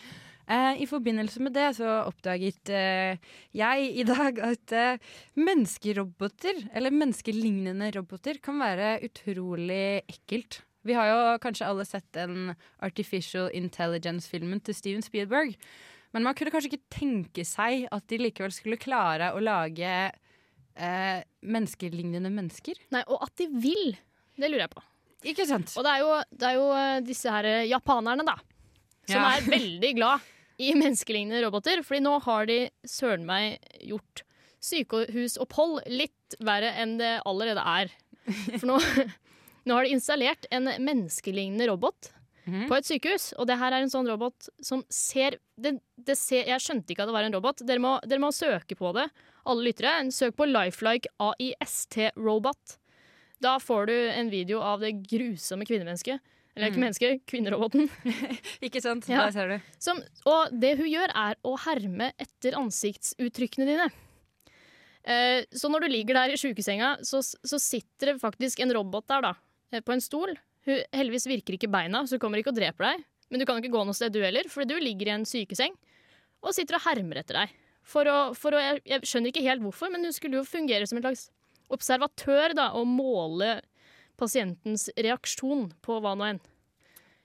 Eh, 0.48 0.82
I 0.82 0.88
forbindelse 0.90 1.42
med 1.42 1.54
det 1.54 1.68
så 1.78 2.00
oppdaget 2.08 2.72
eh, 2.74 3.20
jeg 3.54 3.88
i 4.02 4.04
dag 4.08 4.40
at 4.42 4.74
eh, 4.74 5.14
menneskeroboter, 5.38 6.66
eller 6.74 6.94
menneskelignende 6.94 7.92
roboter, 7.96 8.40
kan 8.42 8.58
være 8.60 8.98
utrolig 9.06 10.02
ekkelt. 10.10 10.62
Vi 10.82 10.96
har 10.98 11.08
jo 11.08 11.20
kanskje 11.42 11.68
alle 11.68 11.86
sett 11.86 12.08
den 12.16 12.56
Artificial 12.82 13.50
Intelligence-filmen 13.54 14.60
til 14.66 14.74
Steven 14.74 15.04
Spielberg. 15.04 15.54
Men 16.12 16.26
man 16.26 16.34
kunne 16.36 16.52
kanskje 16.52 16.74
ikke 16.74 16.92
tenke 16.92 17.44
seg 17.46 17.86
at 17.94 18.04
de 18.10 18.18
likevel 18.20 18.52
skulle 18.52 18.80
klare 18.80 19.30
å 19.32 19.40
lage 19.40 19.92
eh, 20.10 21.18
menneskelignende 21.40 22.32
mennesker. 22.34 22.82
Nei, 22.92 23.04
og 23.06 23.22
at 23.24 23.36
de 23.40 23.48
vil, 23.62 23.94
det 24.36 24.50
lurer 24.50 24.66
jeg 24.66 24.74
på. 24.74 24.82
Ikke 25.24 25.46
sant? 25.46 25.70
Og 25.78 25.84
det 25.86 25.92
er 25.92 26.00
jo, 26.02 26.12
det 26.34 26.48
er 26.48 26.56
jo 26.58 26.66
eh, 26.74 27.00
disse 27.06 27.30
her 27.30 27.44
eh, 27.46 27.64
japanerne, 27.70 28.24
da. 28.26 28.36
Som 29.06 29.22
Ja. 29.22 29.36
er 29.36 29.46
veldig 29.50 29.92
glad 29.96 30.20
i 30.62 30.72
menneskelignende 30.78 31.42
roboter. 31.46 31.82
Fordi 31.86 32.00
nå 32.04 32.16
har 32.24 32.46
de 32.50 32.58
søren 32.86 33.24
meg 33.26 33.58
gjort 33.86 34.22
sykehusopphold 34.62 35.82
litt 35.90 36.36
verre 36.40 36.72
enn 36.82 36.96
det 37.00 37.16
allerede 37.26 37.62
er. 37.66 37.90
For 38.58 38.66
nå, 38.70 38.76
nå 39.66 39.74
har 39.78 39.86
de 39.86 39.94
installert 39.96 40.46
en 40.54 40.70
menneskelignende 40.80 41.68
robot 41.72 42.12
Mhm. 42.42 42.64
på 42.66 42.74
et 42.74 42.86
sykehus. 42.88 43.24
Og 43.38 43.46
det 43.46 43.54
her 43.60 43.70
er 43.70 43.84
en 43.84 43.90
sånn 43.92 44.08
robot 44.10 44.48
som 44.66 44.80
ser, 44.90 45.36
det, 45.54 45.76
det 45.94 46.16
ser 46.18 46.48
Jeg 46.50 46.58
skjønte 46.64 46.90
ikke 46.90 47.04
at 47.04 47.06
det 47.06 47.14
var 47.14 47.22
en 47.28 47.36
robot. 47.36 47.62
Dere 47.62 47.78
må, 47.78 47.92
dere 48.02 48.18
må 48.18 48.32
søke 48.34 48.74
på 48.74 48.90
det, 48.96 49.04
alle 49.46 49.62
lyttere. 49.68 49.92
Søk 50.10 50.34
på 50.40 50.48
Lifelike 50.50 51.06
AIST-robot. 51.22 52.78
Da 53.42 53.56
får 53.62 53.88
du 53.90 53.94
en 54.12 54.30
video 54.30 54.60
av 54.62 54.80
det 54.84 54.92
grusomme 55.10 55.66
kvinnemennesket. 55.66 56.20
Eller 56.54 56.68
ikke 56.68 56.76
Mm. 56.78 56.84
menneske, 56.84 57.08
kvinneroboten. 57.26 57.86
Ikke 58.66 58.80
sant? 58.84 59.06
Ja. 59.08 59.22
Der 59.24 59.32
ser 59.32 59.48
du. 59.54 59.70
Som, 59.80 60.02
og 60.28 60.52
det 60.60 60.74
hun 60.78 60.86
gjør, 60.90 61.08
er 61.16 61.38
å 61.48 61.54
herme 61.64 62.10
etter 62.20 62.58
ansiktsuttrykkene 62.60 63.64
dine. 63.70 63.86
Eh, 65.08 65.42
så 65.50 65.70
når 65.72 65.86
du 65.86 65.88
ligger 65.94 66.14
der 66.20 66.34
i 66.34 66.38
sjukesenga, 66.38 66.92
så, 67.08 67.22
så 67.24 67.58
sitter 67.58 68.12
det 68.12 68.20
faktisk 68.22 68.60
en 68.62 68.74
robot 68.76 69.08
der, 69.10 69.24
da. 69.24 69.32
eh, 69.72 69.80
På 69.82 69.96
en 69.96 70.04
stol. 70.04 70.36
Hun, 70.68 70.78
heldigvis 70.94 71.26
virker 71.26 71.56
ikke 71.56 71.72
beina, 71.72 72.04
så 72.06 72.14
hun 72.18 72.22
kommer 72.22 72.38
ikke 72.38 72.52
og 72.52 72.60
dreper 72.60 72.90
deg. 72.92 73.02
Men 73.32 73.40
du 73.42 73.46
kan 73.48 73.58
ikke 73.58 73.72
gå 73.72 73.82
noe 73.88 73.96
sted, 73.96 74.12
du 74.14 74.20
heller, 74.22 74.46
fordi 74.52 74.74
du 74.76 74.84
ligger 74.84 75.08
i 75.08 75.14
en 75.16 75.24
sykeseng 75.26 75.72
og 76.44 76.52
sitter 76.54 76.76
og 76.76 76.84
hermer 76.84 77.22
etter 77.22 77.40
deg. 77.40 77.56
For 77.82 78.06
å, 78.06 78.18
for 78.38 78.54
å, 78.54 78.60
jeg, 78.62 78.82
jeg 78.92 79.08
skjønner 79.08 79.32
ikke 79.32 79.42
helt 79.48 79.62
hvorfor, 79.64 79.90
men 79.90 80.04
hun 80.06 80.12
skulle 80.14 80.38
jo 80.38 80.44
fungere 80.46 80.86
som 80.86 81.00
en 81.00 81.06
slags 81.08 81.30
observatør 81.74 82.56
da, 82.58 82.70
og 82.78 82.88
måle 82.88 83.58
pasientens 84.20 84.88
reaksjon 84.96 85.70
på 85.84 85.98
hva 86.02 86.14
nå 86.18 86.28
enn. 86.32 86.40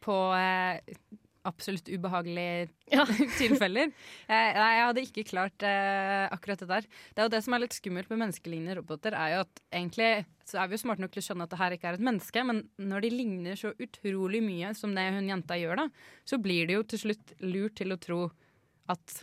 På 0.04 0.16
eh, 0.38 0.80
absolutt 1.48 1.90
ubehagelige 1.90 2.68
tilfeller. 3.40 3.92
Eh, 4.28 4.50
nei, 4.58 4.72
jeg 4.78 4.88
hadde 4.90 5.06
ikke 5.06 5.28
klart 5.32 5.66
eh, 5.66 6.26
akkurat 6.34 6.64
det 6.64 6.70
der. 6.72 6.88
Det 6.88 7.22
er 7.22 7.30
jo 7.30 7.36
det 7.36 7.44
som 7.46 7.56
er 7.56 7.64
litt 7.64 7.78
skummelt 7.78 8.12
med 8.12 8.22
menneskelignende 8.26 8.80
roboter, 8.82 9.16
er 9.18 9.36
jo 9.36 9.46
at 9.46 9.64
egentlig 9.72 10.12
så 10.48 10.62
er 10.62 10.70
vi 10.70 10.78
jo 10.78 10.84
smarte 10.86 11.04
nok 11.04 11.12
til 11.12 11.24
å 11.24 11.28
skjønne 11.28 11.48
at 11.48 11.54
det 11.54 11.60
her 11.60 11.76
ikke 11.76 11.90
er 11.92 11.98
et 11.98 12.08
menneske, 12.08 12.44
men 12.48 12.62
når 12.80 13.04
de 13.04 13.14
ligner 13.14 13.60
så 13.60 13.74
utrolig 13.84 14.40
mye 14.46 14.72
som 14.80 14.94
det 14.96 15.10
hun 15.18 15.32
jenta 15.32 15.58
gjør, 15.60 15.82
da, 15.84 15.88
så 16.28 16.40
blir 16.40 16.70
det 16.70 16.78
jo 16.78 16.86
til 16.88 17.04
slutt 17.04 17.34
lurt 17.44 17.76
til 17.82 17.92
å 17.92 18.00
tro 18.00 18.22
at 18.88 19.18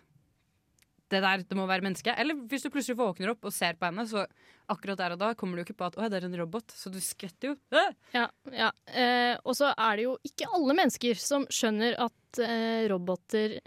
det 1.15 1.23
der 1.25 1.45
det 1.47 1.59
må 1.59 1.67
være 1.71 1.85
menneske. 1.87 2.15
Eller 2.19 2.39
hvis 2.51 2.67
du 2.67 2.71
plutselig 2.75 2.99
våkner 2.99 3.33
opp 3.33 3.47
og 3.49 3.55
ser 3.55 3.79
på 3.79 3.89
henne, 3.89 4.07
så 4.11 4.27
akkurat 4.73 5.01
der 5.01 5.15
og 5.15 5.21
da 5.21 5.33
kommer 5.39 5.59
du 5.59 5.65
ikke 5.65 5.77
på 5.79 5.87
at 5.89 5.99
å, 5.99 6.09
det 6.11 6.21
er 6.21 6.29
en 6.29 6.39
robot, 6.41 6.75
så 6.75 6.93
du 6.93 7.01
skvetter 7.03 7.53
jo. 7.53 7.57
Øh! 7.75 7.95
Ja, 8.17 8.27
ja. 8.53 8.71
Eh, 8.91 9.35
og 9.45 9.57
så 9.59 9.73
er 9.73 9.99
det 10.01 10.07
jo 10.09 10.17
ikke 10.27 10.51
alle 10.57 10.77
mennesker 10.81 11.21
som 11.21 11.47
skjønner 11.53 11.99
at 12.07 12.45
eh, 12.45 12.85
roboter 12.93 13.59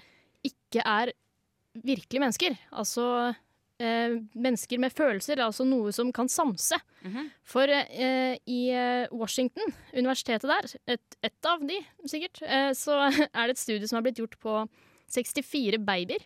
ikke 0.48 0.84
er 0.84 1.14
virkelige 1.78 2.24
mennesker. 2.24 2.58
Altså 2.82 3.06
eh, 3.82 4.18
mennesker 4.34 4.82
med 4.82 4.96
følelser, 4.96 5.42
altså 5.44 5.66
noe 5.68 5.94
som 5.96 6.12
kan 6.16 6.30
sanse. 6.32 6.80
For 7.48 7.70
eh, 7.72 8.36
i 8.50 8.62
eh, 8.74 9.06
Washington, 9.14 9.74
universitetet 9.94 10.50
der, 10.50 10.72
et, 10.98 11.20
et 11.24 11.50
av 11.50 11.64
de 11.68 11.78
sikkert, 12.10 12.42
eh, 12.44 12.72
så 12.78 13.00
er 13.38 13.44
det 13.46 13.56
et 13.56 13.62
studie 13.62 13.88
som 13.88 14.00
har 14.00 14.08
blitt 14.08 14.22
gjort 14.22 14.38
på 14.44 14.64
64 15.14 15.80
babyer. 15.88 16.26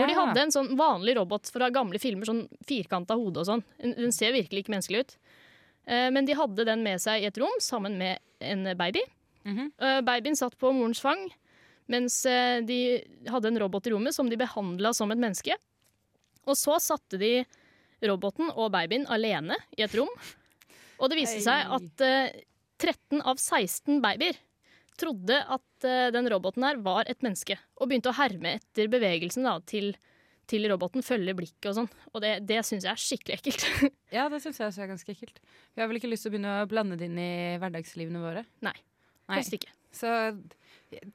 Hvor 0.00 0.08
de 0.08 0.14
hadde 0.16 0.40
en 0.46 0.50
sånn 0.54 0.70
vanlig 0.78 1.14
robot 1.18 1.50
fra 1.52 1.68
gamle 1.70 1.98
filmer, 2.00 2.24
sånn 2.24 2.48
firkanta 2.66 3.14
hode 3.18 3.42
og 3.42 3.46
sånn. 3.46 3.62
Den 3.78 4.12
ser 4.12 4.32
virkelig 4.32 4.62
ikke 4.64 4.72
menneskelig 4.74 5.00
ut. 5.04 5.16
Eh, 5.86 6.10
Men 6.10 6.24
de 6.24 6.32
hadde 6.38 6.64
den 6.64 6.82
med 6.82 7.00
seg 7.00 7.22
i 7.22 7.26
et 7.28 7.36
rom 7.38 7.52
sammen 7.60 7.98
med 7.98 8.18
en 8.40 8.64
baby. 8.78 9.02
Eh, 9.78 10.00
Babyen 10.00 10.36
satt 10.38 10.56
på 10.58 10.72
morens 10.72 11.00
fang, 11.02 11.28
mens 11.88 12.24
eh, 12.26 12.60
de 12.62 13.02
hadde 13.28 13.48
en 13.52 13.58
robot 13.60 13.86
i 13.86 13.90
rommet 13.90 14.14
som 14.14 14.28
de 14.30 14.36
behandla 14.40 14.94
som 14.94 15.10
et 15.10 15.18
menneske. 15.18 15.56
Og 16.46 16.56
så 16.56 16.78
satte 16.80 17.18
de 17.20 17.44
roboten 18.02 18.48
og 18.56 18.72
babyen 18.72 19.04
alene 19.06 19.54
i 19.76 19.82
et 19.84 19.94
rom. 19.94 20.08
Og 20.98 21.10
det 21.10 21.18
viste 21.20 21.42
seg 21.44 21.68
at 21.70 22.00
eh, 22.06 22.40
13 22.78 23.20
av 23.22 23.36
16 23.38 24.00
babyer 24.02 24.34
trodde 24.98 25.36
at 25.46 25.62
eh, 25.88 26.08
den 26.14 26.30
roboten 26.32 26.64
her 26.66 26.80
var 26.84 27.08
et 27.10 27.22
menneske, 27.24 27.58
og 27.78 27.90
begynte 27.90 28.12
å 28.12 28.16
herme 28.18 28.56
etter 28.58 28.90
bevegelsen 28.92 29.46
da, 29.48 29.56
til, 29.68 29.92
til 30.50 30.68
roboten, 30.70 31.04
følge 31.06 31.34
blikket 31.38 31.70
og 31.72 31.78
sånn. 31.80 31.90
Og 32.12 32.24
det, 32.24 32.34
det 32.48 32.62
syns 32.68 32.86
jeg 32.88 32.94
er 32.94 33.04
skikkelig 33.08 33.38
ekkelt. 33.40 33.68
Ja, 34.16 34.26
det 34.28 34.42
syns 34.44 34.58
jeg 34.60 34.68
også 34.68 34.84
er 34.84 34.90
ganske 34.92 35.14
ekkelt. 35.14 35.38
Vi 35.72 35.80
har 35.80 35.88
vel 35.88 35.96
ikke 36.00 36.10
lyst 36.10 36.26
til 36.26 36.32
å 36.32 36.34
begynne 36.34 36.56
å 36.60 36.68
blande 36.68 36.98
det 37.00 37.06
inn 37.08 37.20
i 37.20 37.32
hverdagslivene 37.62 38.20
våre? 38.20 38.42
Nei. 38.64 38.74
Helst 39.32 39.54
ikke. 39.56 39.72
Så 39.92 40.10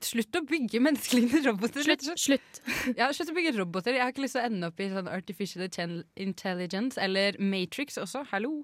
slutt 0.05 0.37
å 0.37 0.43
bygge 0.47 0.81
menneskelige 0.81 1.41
roboter. 1.47 1.83
Slutt, 1.85 2.05
slutt. 2.17 2.61
Ja, 2.97 3.09
slutt 3.13 3.31
å 3.31 3.35
bygge 3.37 3.55
roboter. 3.57 3.97
Jeg 3.97 4.05
har 4.05 4.13
ikke 4.13 4.25
lyst 4.25 4.37
til 4.37 4.43
å 4.43 4.49
ende 4.49 4.71
opp 4.71 4.81
i 4.81 4.89
sånn 4.93 5.09
artificial 5.11 5.99
intelligence 6.17 7.01
eller 7.01 7.37
Matrix 7.41 7.99
også. 8.01 8.25
Hallo. 8.31 8.61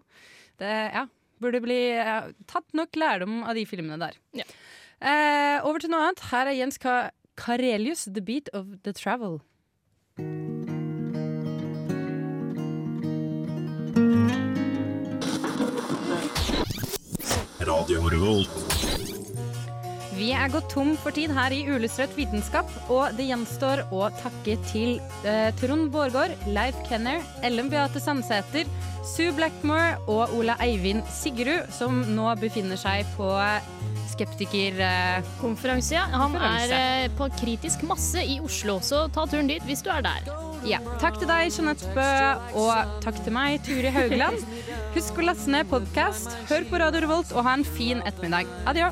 Det 0.61 0.71
ja, 0.93 1.05
burde 1.43 1.61
bli 1.63 1.79
ja, 1.93 2.19
tatt 2.49 2.77
nok 2.77 2.97
lærdom 2.99 3.41
av 3.45 3.57
de 3.57 3.65
filmene 3.69 3.99
der. 4.01 4.19
Eh, 5.03 5.59
over 5.67 5.83
til 5.83 5.91
noe 5.91 6.05
annet. 6.07 6.21
Her 6.31 6.47
er 6.47 6.55
Jens 6.55 6.77
Ka 6.79 7.09
Karelius, 7.35 8.07
'The 8.07 8.21
Beat 8.23 8.49
of 8.53 8.65
the 8.83 8.93
Travel'. 8.93 9.41
Radio 17.67 17.99
Revolt. 18.07 18.49
Vi 20.13 20.29
er 20.31 20.47
gått 20.53 20.69
tom 20.69 20.93
for 20.95 21.11
tid 21.11 21.33
her 21.35 21.51
i 21.51 21.65
Uillustrert 21.67 22.15
vitenskap, 22.15 22.69
og 22.87 23.17
det 23.17 23.25
gjenstår 23.27 23.81
å 23.91 24.07
takke 24.21 24.55
til 24.69 25.01
eh, 25.27 25.49
Trond 25.59 25.89
Bårgård, 25.91 26.37
Leif 26.47 26.77
Kenner, 26.87 27.19
Ellen 27.43 27.71
Beate 27.73 27.99
Sandsæter, 27.99 28.69
Sue 29.03 29.33
Blackmore 29.35 29.97
og 30.07 30.31
Ola 30.37 30.55
Eivind 30.63 31.03
Sigrud, 31.11 31.67
som 31.75 32.05
nå 32.15 32.29
befinner 32.39 32.79
seg 32.79 33.09
på 33.17 33.33
skeptikerkonferanse. 34.13 35.39
Konferanse, 35.41 35.95
ja. 35.97 36.05
Han 36.13 36.37
er 36.37 36.73
eh, 36.77 37.09
på 37.17 37.27
kritisk 37.39 37.83
masse 37.89 38.23
i 38.23 38.39
Oslo, 38.43 38.79
så 38.85 39.07
ta 39.13 39.25
turen 39.29 39.49
dit 39.51 39.63
hvis 39.67 39.83
du 39.85 39.91
er 39.93 40.05
der. 40.05 40.31
Ja. 40.67 40.79
Takk 41.01 41.19
til 41.19 41.27
deg, 41.27 41.51
Jeanette 41.51 41.89
Bø, 41.95 42.09
og 42.61 42.99
takk 43.03 43.19
til 43.25 43.35
meg, 43.35 43.59
Turi 43.67 43.91
Haugland. 43.91 44.39
Husk 44.95 45.19
å 45.19 45.27
laste 45.27 45.51
ned 45.51 45.67
podkast, 45.71 46.31
hør 46.51 46.67
på 46.69 46.79
Radio 46.81 47.03
Revolt 47.03 47.33
og 47.35 47.43
ha 47.47 47.57
en 47.57 47.67
fin 47.67 48.03
ettermiddag. 48.07 48.47
Adjø. 48.69 48.91